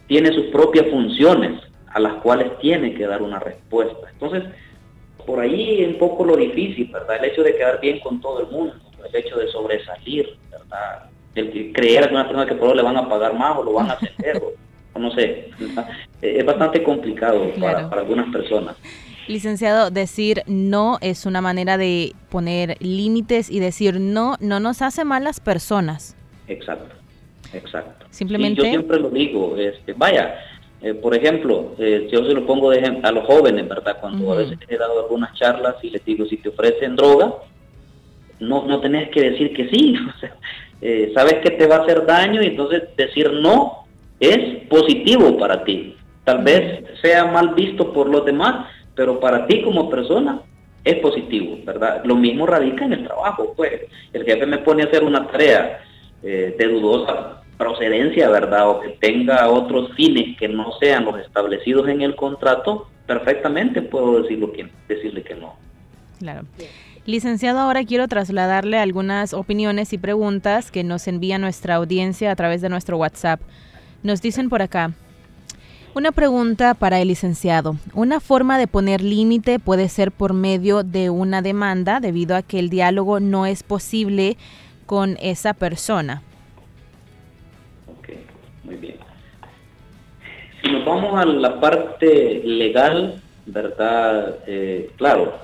tiene 0.08 0.32
sus 0.32 0.46
propias 0.46 0.86
funciones 0.88 1.60
a 1.86 2.00
las 2.00 2.14
cuales 2.14 2.58
tiene 2.58 2.94
que 2.94 3.06
dar 3.06 3.22
una 3.22 3.38
respuesta. 3.38 4.10
Entonces, 4.12 4.42
por 5.24 5.40
ahí 5.40 5.84
un 5.84 5.98
poco 5.98 6.24
lo 6.24 6.36
difícil, 6.36 6.90
¿verdad? 6.92 7.16
El 7.18 7.30
hecho 7.30 7.42
de 7.42 7.56
quedar 7.56 7.80
bien 7.80 8.00
con 8.00 8.20
todo 8.20 8.40
el 8.40 8.48
mundo, 8.48 8.74
el 9.08 9.16
hecho 9.16 9.36
de 9.36 9.48
sobresalir, 9.48 10.36
¿verdad? 10.50 11.08
El 11.36 11.72
creer 11.72 12.08
que 12.08 12.14
una 12.14 12.24
persona 12.24 12.46
que 12.46 12.54
por 12.54 12.74
le 12.74 12.82
van 12.82 12.96
a 12.96 13.08
pagar 13.08 13.34
más 13.34 13.56
o 13.58 13.62
lo 13.62 13.72
van 13.74 13.90
a 13.90 13.94
ascender, 13.94 14.42
o, 14.92 14.98
no 14.98 15.10
sé, 15.12 15.50
es 16.20 16.44
bastante 16.44 16.82
complicado 16.82 17.50
para, 17.60 17.88
para 17.88 18.02
algunas 18.02 18.30
personas. 18.32 18.76
Licenciado, 19.28 19.90
decir 19.90 20.42
no 20.46 20.98
es 21.00 21.26
una 21.26 21.40
manera 21.40 21.78
de 21.78 22.12
poner 22.30 22.76
límites 22.80 23.50
y 23.50 23.60
decir 23.60 24.00
no 24.00 24.36
no 24.40 24.60
nos 24.60 24.82
hace 24.82 25.04
mal 25.04 25.24
las 25.24 25.40
personas. 25.40 26.16
Exacto, 26.48 26.94
exacto. 27.52 28.06
Simplemente. 28.10 28.62
yo 28.62 28.68
siempre 28.68 29.00
lo 29.00 29.10
digo, 29.10 29.56
este, 29.56 29.94
vaya, 29.94 30.36
eh, 30.82 30.92
por 30.92 31.16
ejemplo, 31.16 31.74
eh, 31.78 32.08
yo 32.12 32.26
se 32.26 32.34
lo 32.34 32.44
pongo 32.46 32.70
de 32.70 32.78
ejemplo 32.78 33.08
a 33.08 33.12
los 33.12 33.24
jóvenes, 33.24 33.66
¿verdad? 33.66 33.96
Cuando 34.00 34.32
a 34.32 34.36
veces 34.36 34.58
he 34.68 34.76
dado 34.76 35.02
algunas 35.02 35.34
charlas 35.34 35.76
y 35.82 35.90
les 35.90 36.04
digo, 36.04 36.26
si 36.26 36.36
te 36.36 36.50
ofrecen 36.50 36.94
droga, 36.94 37.32
no, 38.40 38.66
no 38.66 38.80
tenés 38.80 39.08
que 39.08 39.30
decir 39.30 39.54
que 39.54 39.68
sí, 39.70 39.94
eh, 40.82 41.10
sabes 41.14 41.36
que 41.36 41.52
te 41.52 41.66
va 41.66 41.76
a 41.76 41.82
hacer 41.84 42.04
daño 42.04 42.42
y 42.42 42.48
entonces 42.48 42.82
decir 42.96 43.32
no 43.32 43.86
es 44.20 44.66
positivo 44.68 45.38
para 45.38 45.64
ti. 45.64 45.96
Tal 46.24 46.42
vez 46.44 46.84
sea 47.00 47.26
mal 47.26 47.54
visto 47.54 47.92
por 47.92 48.08
los 48.08 48.24
demás, 48.24 48.66
pero 48.94 49.20
para 49.20 49.46
ti 49.46 49.62
como 49.62 49.90
persona 49.90 50.42
es 50.84 50.96
positivo, 50.96 51.58
¿verdad? 51.64 52.02
Lo 52.04 52.14
mismo 52.14 52.46
radica 52.46 52.84
en 52.84 52.92
el 52.92 53.04
trabajo, 53.04 53.54
pues 53.56 53.72
el 54.12 54.24
jefe 54.24 54.46
me 54.46 54.58
pone 54.58 54.82
a 54.82 54.86
hacer 54.86 55.02
una 55.02 55.26
tarea 55.26 55.80
eh, 56.22 56.54
de 56.58 56.68
dudosa 56.68 57.42
procedencia, 57.56 58.28
¿verdad? 58.28 58.68
O 58.68 58.80
que 58.80 58.90
tenga 59.00 59.48
otros 59.48 59.92
fines 59.94 60.36
que 60.38 60.48
no 60.48 60.72
sean 60.80 61.04
los 61.04 61.18
establecidos 61.20 61.88
en 61.88 62.02
el 62.02 62.14
contrato, 62.16 62.88
perfectamente 63.06 63.82
puedo 63.82 64.22
decirlo 64.22 64.52
que, 64.52 64.68
decirle 64.88 65.22
que 65.22 65.34
no. 65.34 65.54
Claro. 66.18 66.42
Licenciado, 67.06 67.58
ahora 67.58 67.84
quiero 67.84 68.08
trasladarle 68.08 68.78
algunas 68.78 69.34
opiniones 69.34 69.92
y 69.92 69.98
preguntas 69.98 70.70
que 70.70 70.84
nos 70.84 71.06
envía 71.06 71.38
nuestra 71.38 71.74
audiencia 71.74 72.30
a 72.30 72.36
través 72.36 72.62
de 72.62 72.70
nuestro 72.70 72.96
WhatsApp. 72.96 73.40
Nos 74.02 74.22
dicen 74.22 74.48
por 74.48 74.62
acá, 74.62 74.92
una 75.94 76.10
pregunta 76.10 76.74
para 76.74 77.00
el 77.00 77.08
licenciado. 77.08 77.76
Una 77.94 78.18
forma 78.20 78.58
de 78.58 78.66
poner 78.66 79.00
límite 79.00 79.58
puede 79.58 79.88
ser 79.88 80.10
por 80.10 80.32
medio 80.32 80.82
de 80.82 81.08
una 81.10 81.40
demanda 81.40 82.00
debido 82.00 82.36
a 82.36 82.42
que 82.42 82.58
el 82.58 82.68
diálogo 82.68 83.20
no 83.20 83.46
es 83.46 83.62
posible 83.62 84.36
con 84.86 85.16
esa 85.20 85.54
persona. 85.54 86.22
Ok, 87.86 88.08
muy 88.64 88.76
bien. 88.76 88.96
Si 90.62 90.70
nos 90.70 90.84
vamos 90.84 91.18
a 91.18 91.24
la 91.24 91.60
parte 91.60 92.42
legal, 92.44 93.22
¿verdad? 93.46 94.38
Eh, 94.46 94.90
claro, 94.96 95.34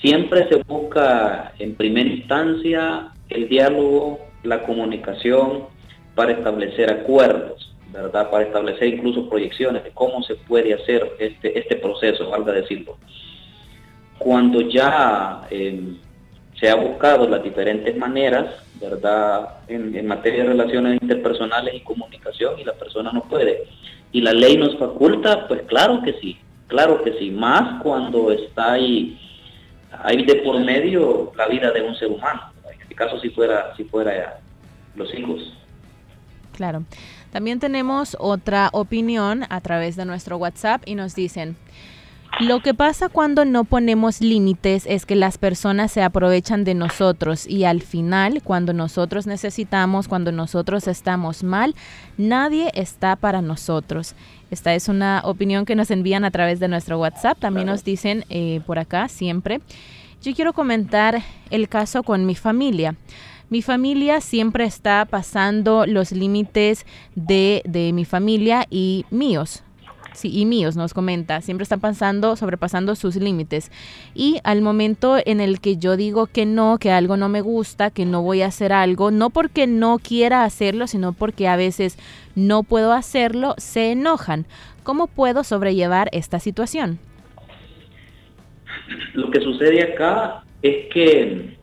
siempre 0.00 0.48
se 0.48 0.62
busca 0.62 1.52
en 1.58 1.74
primera 1.74 2.08
instancia 2.08 3.12
el 3.28 3.48
diálogo, 3.48 4.18
la 4.44 4.62
comunicación 4.62 5.64
para 6.14 6.32
establecer 6.32 6.90
acuerdos. 6.90 7.73
¿Verdad? 7.94 8.28
Para 8.28 8.44
establecer 8.44 8.88
incluso 8.88 9.28
proyecciones 9.28 9.84
de 9.84 9.90
cómo 9.92 10.22
se 10.24 10.34
puede 10.34 10.74
hacer 10.74 11.14
este, 11.20 11.56
este 11.58 11.76
proceso, 11.76 12.28
valga 12.28 12.52
decirlo. 12.52 12.98
Cuando 14.18 14.60
ya 14.62 15.46
em, 15.50 15.96
se 16.58 16.68
ha 16.68 16.74
buscado 16.74 17.28
las 17.28 17.42
diferentes 17.42 17.96
maneras, 17.96 18.46
¿verdad? 18.80 19.58
En, 19.68 20.06
materia 20.06 20.42
de 20.42 20.50
relaciones 20.50 21.00
interpersonales 21.00 21.74
y 21.74 21.80
comunicación 21.80 22.58
y 22.58 22.64
la 22.64 22.72
persona 22.72 23.12
no 23.12 23.22
puede. 23.22 23.64
Y 24.10 24.20
la 24.20 24.32
ley 24.32 24.56
nos 24.56 24.76
faculta, 24.76 25.46
pues 25.46 25.62
claro 25.62 26.02
que 26.02 26.14
sí, 26.14 26.38
claro 26.66 27.02
que 27.02 27.12
sí, 27.18 27.30
más 27.30 27.80
cuando 27.82 28.32
está 28.32 28.72
ahí, 28.72 29.20
hay 30.02 30.24
de 30.24 30.34
por 30.36 30.58
medio 30.64 31.32
la 31.36 31.46
vida 31.46 31.70
de 31.70 31.82
un 31.82 31.94
ser 31.94 32.08
humano. 32.08 32.42
En 32.72 32.80
este 32.80 32.94
caso 32.96 33.20
si 33.20 33.30
fuera, 33.30 33.72
si 33.76 33.84
fuera 33.84 34.40
los 34.96 35.14
hijos. 35.14 35.54
Claro. 36.52 36.84
También 37.34 37.58
tenemos 37.58 38.16
otra 38.20 38.68
opinión 38.72 39.44
a 39.48 39.60
través 39.60 39.96
de 39.96 40.04
nuestro 40.04 40.36
WhatsApp 40.36 40.82
y 40.86 40.94
nos 40.94 41.16
dicen, 41.16 41.56
lo 42.38 42.60
que 42.60 42.74
pasa 42.74 43.08
cuando 43.08 43.44
no 43.44 43.64
ponemos 43.64 44.20
límites 44.20 44.86
es 44.86 45.04
que 45.04 45.16
las 45.16 45.36
personas 45.36 45.90
se 45.90 46.04
aprovechan 46.04 46.62
de 46.62 46.74
nosotros 46.74 47.48
y 47.48 47.64
al 47.64 47.82
final, 47.82 48.40
cuando 48.44 48.72
nosotros 48.72 49.26
necesitamos, 49.26 50.06
cuando 50.06 50.30
nosotros 50.30 50.86
estamos 50.86 51.42
mal, 51.42 51.74
nadie 52.16 52.70
está 52.72 53.16
para 53.16 53.42
nosotros. 53.42 54.14
Esta 54.52 54.72
es 54.72 54.86
una 54.86 55.20
opinión 55.24 55.64
que 55.66 55.74
nos 55.74 55.90
envían 55.90 56.24
a 56.24 56.30
través 56.30 56.60
de 56.60 56.68
nuestro 56.68 57.00
WhatsApp. 57.00 57.40
También 57.40 57.66
nos 57.66 57.82
dicen 57.82 58.24
eh, 58.28 58.60
por 58.64 58.78
acá 58.78 59.08
siempre. 59.08 59.60
Yo 60.22 60.32
quiero 60.36 60.52
comentar 60.52 61.20
el 61.50 61.68
caso 61.68 62.04
con 62.04 62.26
mi 62.26 62.36
familia. 62.36 62.94
Mi 63.54 63.62
familia 63.62 64.20
siempre 64.20 64.64
está 64.64 65.04
pasando 65.04 65.86
los 65.86 66.10
límites 66.10 66.84
de, 67.14 67.62
de 67.64 67.92
mi 67.92 68.04
familia 68.04 68.66
y 68.68 69.04
míos. 69.10 69.62
Sí, 70.12 70.28
y 70.36 70.44
míos, 70.44 70.74
nos 70.74 70.92
comenta, 70.92 71.40
siempre 71.40 71.62
están 71.62 71.78
pasando, 71.78 72.34
sobrepasando 72.34 72.96
sus 72.96 73.14
límites. 73.14 73.70
Y 74.12 74.40
al 74.42 74.60
momento 74.60 75.18
en 75.24 75.40
el 75.40 75.60
que 75.60 75.76
yo 75.76 75.96
digo 75.96 76.26
que 76.26 76.46
no, 76.46 76.78
que 76.78 76.90
algo 76.90 77.16
no 77.16 77.28
me 77.28 77.42
gusta, 77.42 77.90
que 77.90 78.04
no 78.04 78.22
voy 78.22 78.42
a 78.42 78.46
hacer 78.46 78.72
algo, 78.72 79.12
no 79.12 79.30
porque 79.30 79.68
no 79.68 80.00
quiera 80.00 80.42
hacerlo, 80.42 80.88
sino 80.88 81.12
porque 81.12 81.46
a 81.46 81.54
veces 81.54 81.96
no 82.34 82.64
puedo 82.64 82.92
hacerlo, 82.92 83.54
se 83.58 83.92
enojan. 83.92 84.46
¿Cómo 84.82 85.06
puedo 85.06 85.44
sobrellevar 85.44 86.08
esta 86.10 86.40
situación? 86.40 86.98
Lo 89.12 89.30
que 89.30 89.40
sucede 89.40 89.80
acá 89.94 90.42
es 90.60 90.92
que 90.92 91.53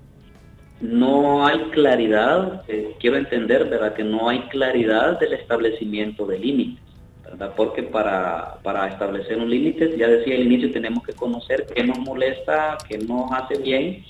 no 0.81 1.45
hay 1.45 1.59
claridad, 1.71 2.63
eh, 2.67 2.95
quiero 2.99 3.17
entender, 3.17 3.65
¿verdad? 3.65 3.93
Que 3.93 4.03
no 4.03 4.29
hay 4.29 4.41
claridad 4.49 5.19
del 5.19 5.33
establecimiento 5.33 6.25
de 6.25 6.39
límites, 6.39 6.83
¿verdad? 7.23 7.53
Porque 7.55 7.83
para, 7.83 8.57
para 8.63 8.87
establecer 8.87 9.37
un 9.37 9.49
límite, 9.49 9.95
ya 9.95 10.07
decía 10.07 10.35
al 10.35 10.41
inicio, 10.41 10.71
tenemos 10.71 11.03
que 11.03 11.13
conocer 11.13 11.67
qué 11.73 11.83
nos 11.83 11.99
molesta, 11.99 12.77
qué 12.89 12.97
nos 12.97 13.31
hace 13.31 13.59
bien, 13.59 14.03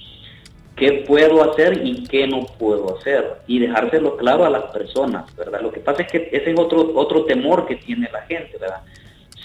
qué 0.77 1.03
puedo 1.05 1.43
hacer 1.43 1.85
y 1.85 2.03
qué 2.05 2.25
no 2.25 2.45
puedo 2.57 2.97
hacer, 2.97 3.41
y 3.47 3.59
dejárselo 3.59 4.15
claro 4.15 4.45
a 4.45 4.49
las 4.49 4.71
personas, 4.71 5.35
¿verdad? 5.35 5.61
Lo 5.61 5.71
que 5.71 5.81
pasa 5.81 6.03
es 6.03 6.11
que 6.11 6.29
ese 6.31 6.51
es 6.51 6.59
otro, 6.59 6.93
otro 6.95 7.25
temor 7.25 7.67
que 7.67 7.75
tiene 7.75 8.09
la 8.13 8.21
gente, 8.21 8.57
¿verdad? 8.57 8.81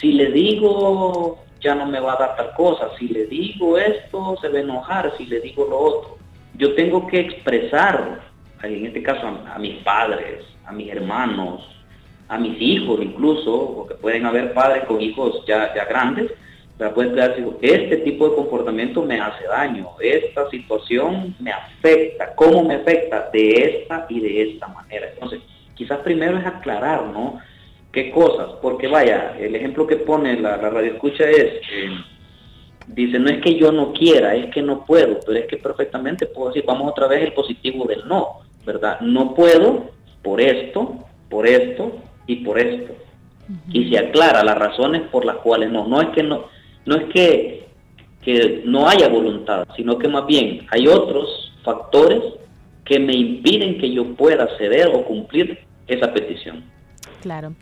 Si 0.00 0.12
le 0.12 0.30
digo, 0.30 1.38
ya 1.60 1.74
no 1.74 1.86
me 1.86 1.98
va 1.98 2.12
a 2.12 2.18
dar 2.18 2.36
tal 2.36 2.52
cosa, 2.52 2.90
si 2.98 3.08
le 3.08 3.26
digo 3.26 3.78
esto, 3.78 4.36
se 4.40 4.48
va 4.48 4.58
a 4.58 4.60
enojar, 4.60 5.12
si 5.18 5.26
le 5.26 5.40
digo 5.40 5.66
lo 5.68 5.78
otro 5.78 6.25
yo 6.56 6.74
tengo 6.74 7.06
que 7.06 7.20
expresar, 7.20 8.20
en 8.62 8.86
este 8.86 9.02
caso 9.02 9.26
a, 9.26 9.58
mis 9.58 9.76
padres, 9.82 10.44
a 10.64 10.72
mis 10.72 10.90
hermanos, 10.90 11.62
a 12.28 12.38
mis 12.38 12.60
hijos 12.60 13.00
incluso, 13.02 13.74
porque 13.76 13.94
pueden 13.94 14.26
haber 14.26 14.52
padres 14.52 14.84
con 14.84 15.00
hijos 15.00 15.44
ya, 15.46 15.74
ya 15.74 15.84
grandes, 15.84 16.32
pueden 16.94 17.14
decir, 17.14 17.46
este 17.62 17.98
tipo 17.98 18.28
de 18.28 18.36
comportamiento 18.36 19.02
me 19.02 19.20
hace 19.20 19.44
daño, 19.46 19.88
esta 20.00 20.48
situación 20.50 21.34
me 21.38 21.52
afecta, 21.52 22.34
¿cómo 22.34 22.64
me 22.64 22.74
afecta? 22.74 23.30
De 23.32 23.50
esta 23.50 24.06
y 24.08 24.20
de 24.20 24.42
esta 24.50 24.68
manera. 24.68 25.08
Entonces, 25.12 25.40
quizás 25.74 25.98
primero 26.00 26.38
es 26.38 26.46
aclarar, 26.46 27.04
¿no? 27.06 27.40
¿Qué 27.92 28.10
cosas? 28.10 28.48
Porque 28.60 28.88
vaya, 28.88 29.34
el 29.38 29.54
ejemplo 29.54 29.86
que 29.86 29.96
pone 29.96 30.38
la, 30.38 30.56
la 30.56 30.70
radio 30.70 30.92
escucha 30.92 31.28
es... 31.30 31.54
Eh, 31.72 31.96
dice, 32.86 33.18
no 33.18 33.28
es 33.30 33.40
que 33.42 33.56
yo 33.56 33.72
no 33.72 33.92
quiera, 33.92 34.34
es 34.34 34.52
que 34.52 34.62
no 34.62 34.84
puedo, 34.84 35.18
pero 35.24 35.38
es 35.38 35.46
que 35.46 35.56
perfectamente 35.56 36.26
puedo 36.26 36.48
decir, 36.48 36.64
vamos 36.66 36.90
otra 36.90 37.06
vez 37.06 37.22
el 37.22 37.32
positivo 37.32 37.84
del 37.86 38.06
no, 38.06 38.40
¿verdad? 38.64 39.00
No 39.00 39.34
puedo 39.34 39.90
por 40.22 40.40
esto, 40.40 40.96
por 41.28 41.46
esto 41.46 41.92
y 42.26 42.36
por 42.36 42.58
esto. 42.58 42.94
Y 43.72 43.90
se 43.90 43.98
aclara 43.98 44.42
las 44.42 44.58
razones 44.58 45.02
por 45.02 45.24
las 45.24 45.36
cuales 45.36 45.70
no. 45.70 45.86
No 45.86 46.00
es 46.00 46.08
que 46.08 46.22
no, 46.24 46.46
no 46.84 46.96
es 46.96 47.04
que, 47.12 47.66
que 48.22 48.62
no 48.64 48.88
haya 48.88 49.08
voluntad, 49.08 49.68
sino 49.76 49.98
que 49.98 50.08
más 50.08 50.26
bien 50.26 50.66
hay 50.70 50.88
otros 50.88 51.52
factores 51.62 52.22
que 52.84 52.98
me 52.98 53.14
impiden 53.14 53.78
que 53.78 53.92
yo 53.92 54.14
pueda 54.14 54.48
ceder 54.58 54.88
o 54.88 55.04
cumplir 55.04 55.60
esa 55.86 56.12
petición. 56.12 56.64
Claro. 57.22 57.54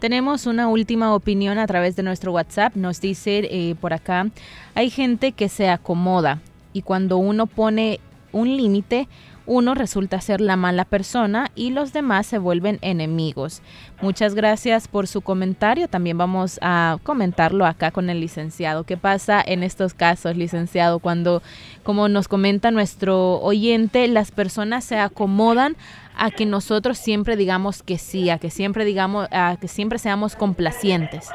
Tenemos 0.00 0.46
una 0.46 0.68
última 0.68 1.12
opinión 1.12 1.58
a 1.58 1.66
través 1.66 1.96
de 1.96 2.04
nuestro 2.04 2.32
WhatsApp. 2.32 2.76
Nos 2.76 3.00
dice 3.00 3.48
eh, 3.50 3.74
por 3.80 3.92
acá, 3.92 4.30
hay 4.76 4.90
gente 4.90 5.32
que 5.32 5.48
se 5.48 5.68
acomoda 5.68 6.40
y 6.72 6.82
cuando 6.82 7.18
uno 7.18 7.46
pone 7.46 7.98
un 8.30 8.56
límite, 8.56 9.08
uno 9.48 9.74
resulta 9.74 10.20
ser 10.20 10.42
la 10.42 10.56
mala 10.56 10.84
persona 10.84 11.50
y 11.54 11.70
los 11.70 11.94
demás 11.94 12.26
se 12.26 12.36
vuelven 12.36 12.78
enemigos. 12.82 13.62
Muchas 14.02 14.34
gracias 14.34 14.88
por 14.88 15.06
su 15.06 15.22
comentario. 15.22 15.88
También 15.88 16.18
vamos 16.18 16.58
a 16.62 16.98
comentarlo 17.02 17.64
acá 17.64 17.90
con 17.90 18.10
el 18.10 18.20
licenciado. 18.20 18.84
¿Qué 18.84 18.98
pasa 18.98 19.42
en 19.44 19.62
estos 19.62 19.94
casos, 19.94 20.36
licenciado, 20.36 20.98
cuando, 20.98 21.42
como 21.82 22.08
nos 22.08 22.28
comenta 22.28 22.70
nuestro 22.70 23.40
oyente, 23.40 24.06
las 24.06 24.30
personas 24.30 24.84
se 24.84 24.98
acomodan 24.98 25.76
a 26.14 26.30
que 26.30 26.44
nosotros 26.44 26.98
siempre 26.98 27.36
digamos 27.36 27.82
que 27.82 27.96
sí, 27.96 28.28
a 28.28 28.38
que 28.38 28.50
siempre 28.50 28.84
digamos, 28.84 29.28
a 29.30 29.56
que 29.58 29.68
siempre 29.68 29.98
seamos 29.98 30.36
complacientes. 30.36 31.30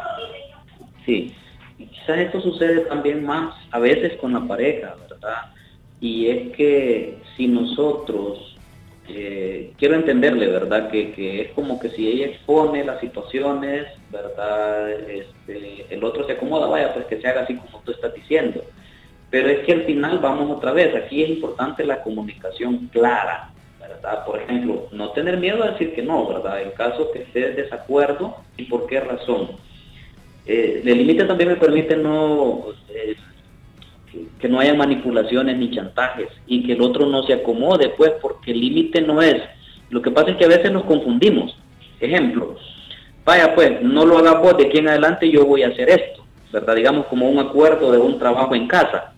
Sí, 1.03 1.33
quizás 1.77 2.19
esto 2.19 2.41
sucede 2.41 2.81
también 2.81 3.25
más 3.25 3.55
a 3.71 3.79
veces 3.79 4.19
con 4.21 4.33
la 4.33 4.45
pareja, 4.45 4.95
¿verdad? 5.09 5.53
Y 6.03 6.27
es 6.27 6.51
que 6.57 7.17
si 7.37 7.47
nosotros, 7.47 8.57
eh, 9.07 9.71
quiero 9.77 9.95
entenderle, 9.95 10.47
¿verdad? 10.47 10.89
Que, 10.91 11.43
es 11.43 11.51
como 11.53 11.79
que 11.79 11.91
si 11.91 12.05
ella 12.09 12.25
expone 12.25 12.83
las 12.83 12.99
situaciones, 12.99 13.87
¿verdad? 14.11 14.91
Este, 14.91 15.85
el 15.89 16.03
otro 16.03 16.27
se 16.27 16.33
acomoda, 16.33 16.67
vaya, 16.67 16.93
pues 16.93 17.05
que 17.05 17.21
se 17.21 17.27
haga 17.29 17.43
así 17.43 17.55
como 17.55 17.81
tú 17.85 17.93
estás 17.93 18.13
diciendo. 18.13 18.65
Pero 19.29 19.47
es 19.47 19.65
que 19.65 19.71
al 19.71 19.83
final 19.85 20.19
vamos 20.19 20.51
otra 20.51 20.73
vez, 20.73 20.93
aquí 20.93 21.23
es 21.23 21.29
importante 21.29 21.85
la 21.85 22.03
comunicación 22.03 22.89
clara, 22.91 23.53
por 24.25 24.41
ejemplo, 24.41 24.89
no 24.91 25.11
tener 25.11 25.37
miedo 25.37 25.63
a 25.63 25.71
decir 25.71 25.95
que 25.95 26.01
no, 26.01 26.27
¿verdad? 26.27 26.63
En 26.63 26.71
caso 26.71 27.11
que 27.13 27.19
esté 27.19 27.39
de 27.39 27.63
desacuerdo 27.63 28.35
y 28.57 28.63
por 28.63 28.87
qué 28.87 28.99
razón. 28.99 29.51
Eh, 30.45 30.81
el 30.85 30.97
límite 30.97 31.23
también 31.23 31.51
me 31.51 31.55
permite 31.55 31.95
no, 31.95 32.65
eh, 32.89 33.15
que 34.39 34.49
no 34.49 34.59
haya 34.59 34.73
manipulaciones 34.73 35.57
ni 35.57 35.71
chantajes 35.71 36.27
y 36.47 36.65
que 36.65 36.73
el 36.73 36.81
otro 36.81 37.05
no 37.05 37.23
se 37.23 37.33
acomode, 37.33 37.89
pues, 37.89 38.11
porque 38.21 38.51
el 38.51 38.59
límite 38.59 39.01
no 39.01 39.21
es. 39.21 39.41
Lo 39.89 40.01
que 40.01 40.11
pasa 40.11 40.31
es 40.31 40.37
que 40.37 40.45
a 40.45 40.49
veces 40.49 40.71
nos 40.71 40.83
confundimos. 40.83 41.55
Ejemplo, 41.99 42.55
vaya 43.23 43.53
pues, 43.55 43.81
no 43.81 44.05
lo 44.05 44.17
haga 44.17 44.33
vos 44.33 44.57
de 44.57 44.67
aquí 44.67 44.79
en 44.79 44.89
adelante, 44.89 45.29
yo 45.29 45.45
voy 45.45 45.63
a 45.63 45.69
hacer 45.69 45.89
esto, 45.89 46.25
¿verdad? 46.51 46.75
Digamos 46.75 47.05
como 47.07 47.29
un 47.29 47.39
acuerdo 47.39 47.91
de 47.91 47.97
un 47.97 48.19
trabajo 48.19 48.55
en 48.55 48.67
casa. 48.67 49.13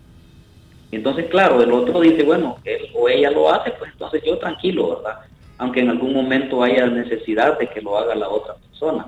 Entonces, 0.91 1.25
claro, 1.27 1.61
el 1.61 1.71
otro 1.71 1.99
dice, 2.01 2.23
bueno, 2.23 2.57
él 2.63 2.87
o 2.93 3.09
ella 3.09 3.31
lo 3.31 3.51
hace, 3.51 3.71
pues 3.71 3.91
entonces 3.91 4.21
yo 4.25 4.37
tranquilo, 4.37 4.95
¿verdad? 4.95 5.19
Aunque 5.57 5.79
en 5.79 5.89
algún 5.89 6.13
momento 6.13 6.63
haya 6.63 6.85
necesidad 6.87 7.57
de 7.57 7.67
que 7.67 7.81
lo 7.81 7.97
haga 7.97 8.15
la 8.15 8.29
otra 8.29 8.55
persona. 8.55 9.07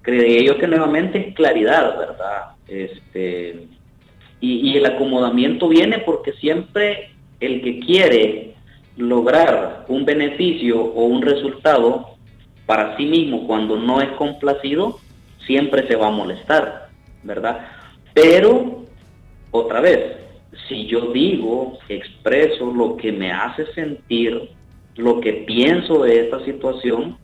Creería 0.00 0.42
yo 0.42 0.58
que 0.58 0.66
nuevamente 0.66 1.28
es 1.28 1.34
claridad, 1.34 1.96
¿verdad? 1.96 2.52
Este, 2.66 3.68
y, 4.42 4.76
el 4.76 4.84
acomodamiento 4.84 5.68
viene 5.68 6.00
porque 6.00 6.32
siempre 6.32 7.10
el 7.38 7.62
que 7.62 7.78
quiere 7.78 8.54
lograr 8.96 9.86
un 9.88 10.04
beneficio 10.04 10.82
o 10.82 11.04
un 11.04 11.22
resultado 11.22 12.16
para 12.66 12.96
sí 12.96 13.06
mismo 13.06 13.46
cuando 13.46 13.76
no 13.76 14.00
es 14.00 14.10
complacido, 14.12 14.98
siempre 15.46 15.86
se 15.86 15.94
va 15.94 16.08
a 16.08 16.10
molestar, 16.10 16.88
¿verdad? 17.22 17.68
Pero, 18.14 18.84
otra 19.52 19.80
vez, 19.80 20.16
si 20.68 20.86
yo 20.86 21.12
digo, 21.12 21.78
expreso 21.88 22.72
lo 22.72 22.96
que 22.96 23.12
me 23.12 23.30
hace 23.30 23.66
sentir, 23.74 24.50
lo 24.96 25.20
que 25.20 25.32
pienso 25.46 26.02
de 26.02 26.20
esta 26.20 26.44
situación, 26.44 27.16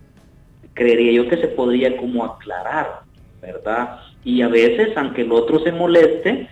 creería 0.75 1.12
yo 1.12 1.29
que 1.29 1.39
se 1.39 1.49
podría 1.49 1.97
como 1.97 2.25
aclarar, 2.25 3.01
¿verdad? 3.41 4.01
Y 4.25 4.43
a 4.43 4.49
veces, 4.49 4.97
aunque 4.97 5.23
el 5.23 5.33
otro 5.33 5.59
se 5.61 5.73
moleste, 5.73 6.49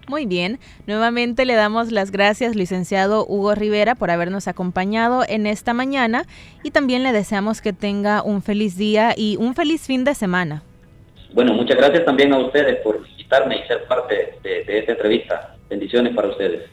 Muy 0.07 0.26
bien, 0.26 0.59
nuevamente 0.86 1.43
le 1.45 1.55
damos 1.55 1.91
las 1.91 2.11
gracias, 2.11 2.55
licenciado 2.55 3.26
Hugo 3.28 3.55
Rivera, 3.55 3.95
por 3.95 4.09
habernos 4.09 4.47
acompañado 4.47 5.24
en 5.28 5.45
esta 5.45 5.74
mañana 5.74 6.24
y 6.63 6.72
también 6.72 7.03
le 7.03 7.11
deseamos 7.11 7.61
que 7.61 7.74
tenga 7.74 8.22
un 8.24 8.41
feliz 8.41 8.78
día 8.78 9.13
y 9.18 9.36
un 9.38 9.53
feliz 9.53 9.86
fin 9.86 10.05
de 10.05 10.15
semana. 10.15 10.63
Bueno, 11.34 11.53
muchas 11.53 11.76
gracias 11.78 12.05
también 12.05 12.34
a 12.34 12.39
ustedes 12.39 12.78
por 12.78 13.05
invitarme 13.05 13.57
y 13.57 13.68
ser 13.68 13.86
parte 13.88 14.39
de 14.43 14.80
esta 14.80 14.93
entrevista. 14.93 15.55
Bendiciones 15.70 16.15
para 16.15 16.30
ustedes. 16.30 16.70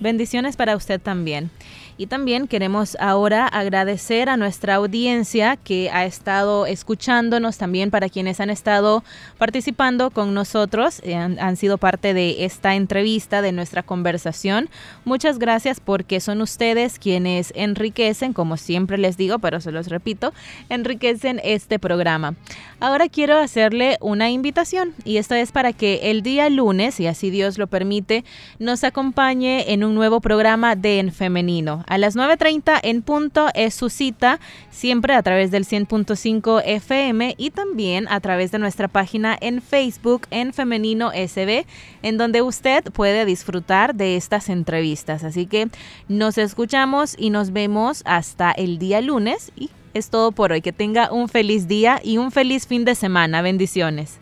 Bendiciones 0.00 0.56
para 0.56 0.76
usted 0.76 1.00
también. 1.00 1.50
Y 1.98 2.06
también 2.06 2.48
queremos 2.48 2.96
ahora 3.00 3.46
agradecer 3.46 4.28
a 4.30 4.36
nuestra 4.36 4.76
audiencia 4.76 5.56
que 5.56 5.90
ha 5.92 6.06
estado 6.06 6.64
escuchándonos, 6.64 7.58
también 7.58 7.90
para 7.90 8.08
quienes 8.08 8.40
han 8.40 8.48
estado 8.48 9.04
participando 9.36 10.10
con 10.10 10.32
nosotros, 10.32 11.00
eh, 11.04 11.14
han, 11.14 11.56
sido 11.56 11.76
parte 11.76 12.14
de 12.14 12.44
esta 12.44 12.74
entrevista, 12.74 13.42
de 13.42 13.52
nuestra 13.52 13.82
conversación. 13.82 14.70
Muchas 15.04 15.38
gracias 15.38 15.80
porque 15.80 16.20
son 16.20 16.40
ustedes 16.40 16.98
quienes 16.98 17.52
enriquecen, 17.54 18.32
como 18.32 18.56
siempre 18.56 18.96
les 18.96 19.18
digo, 19.18 19.38
pero 19.38 19.60
se 19.60 19.70
los 19.70 19.88
repito, 19.88 20.32
enriquecen 20.70 21.40
este 21.44 21.78
programa. 21.78 22.34
Ahora 22.80 23.08
quiero 23.08 23.38
hacerle 23.38 23.98
una 24.00 24.30
invitación 24.30 24.94
y 25.04 25.18
esto 25.18 25.34
es 25.34 25.52
para 25.52 25.72
que 25.72 26.10
el 26.10 26.22
día 26.22 26.48
lunes, 26.48 26.98
y 27.00 27.06
así 27.06 27.30
Dios 27.30 27.58
lo 27.58 27.66
permite, 27.66 28.24
nos 28.58 28.82
acompañe 28.82 29.72
un 29.84 29.94
nuevo 29.94 30.20
programa 30.20 30.76
de 30.76 30.98
En 30.98 31.12
Femenino. 31.12 31.84
A 31.86 31.98
las 31.98 32.16
9.30 32.16 32.80
en 32.82 33.02
punto 33.02 33.48
es 33.54 33.74
su 33.74 33.90
cita, 33.90 34.40
siempre 34.70 35.14
a 35.14 35.22
través 35.22 35.50
del 35.50 35.64
100.5 35.64 36.62
FM 36.64 37.34
y 37.36 37.50
también 37.50 38.06
a 38.08 38.20
través 38.20 38.52
de 38.52 38.58
nuestra 38.58 38.88
página 38.88 39.36
en 39.40 39.60
Facebook 39.60 40.26
en 40.30 40.52
Femenino 40.52 41.10
SB, 41.10 41.66
en 42.02 42.18
donde 42.18 42.42
usted 42.42 42.84
puede 42.92 43.24
disfrutar 43.24 43.94
de 43.94 44.16
estas 44.16 44.48
entrevistas. 44.48 45.24
Así 45.24 45.46
que 45.46 45.68
nos 46.08 46.38
escuchamos 46.38 47.14
y 47.18 47.30
nos 47.30 47.52
vemos 47.52 48.02
hasta 48.04 48.52
el 48.52 48.78
día 48.78 49.00
lunes 49.00 49.52
y 49.56 49.70
es 49.94 50.10
todo 50.10 50.32
por 50.32 50.52
hoy. 50.52 50.62
Que 50.62 50.72
tenga 50.72 51.12
un 51.12 51.28
feliz 51.28 51.68
día 51.68 52.00
y 52.02 52.18
un 52.18 52.32
feliz 52.32 52.66
fin 52.66 52.84
de 52.84 52.94
semana. 52.94 53.42
Bendiciones. 53.42 54.21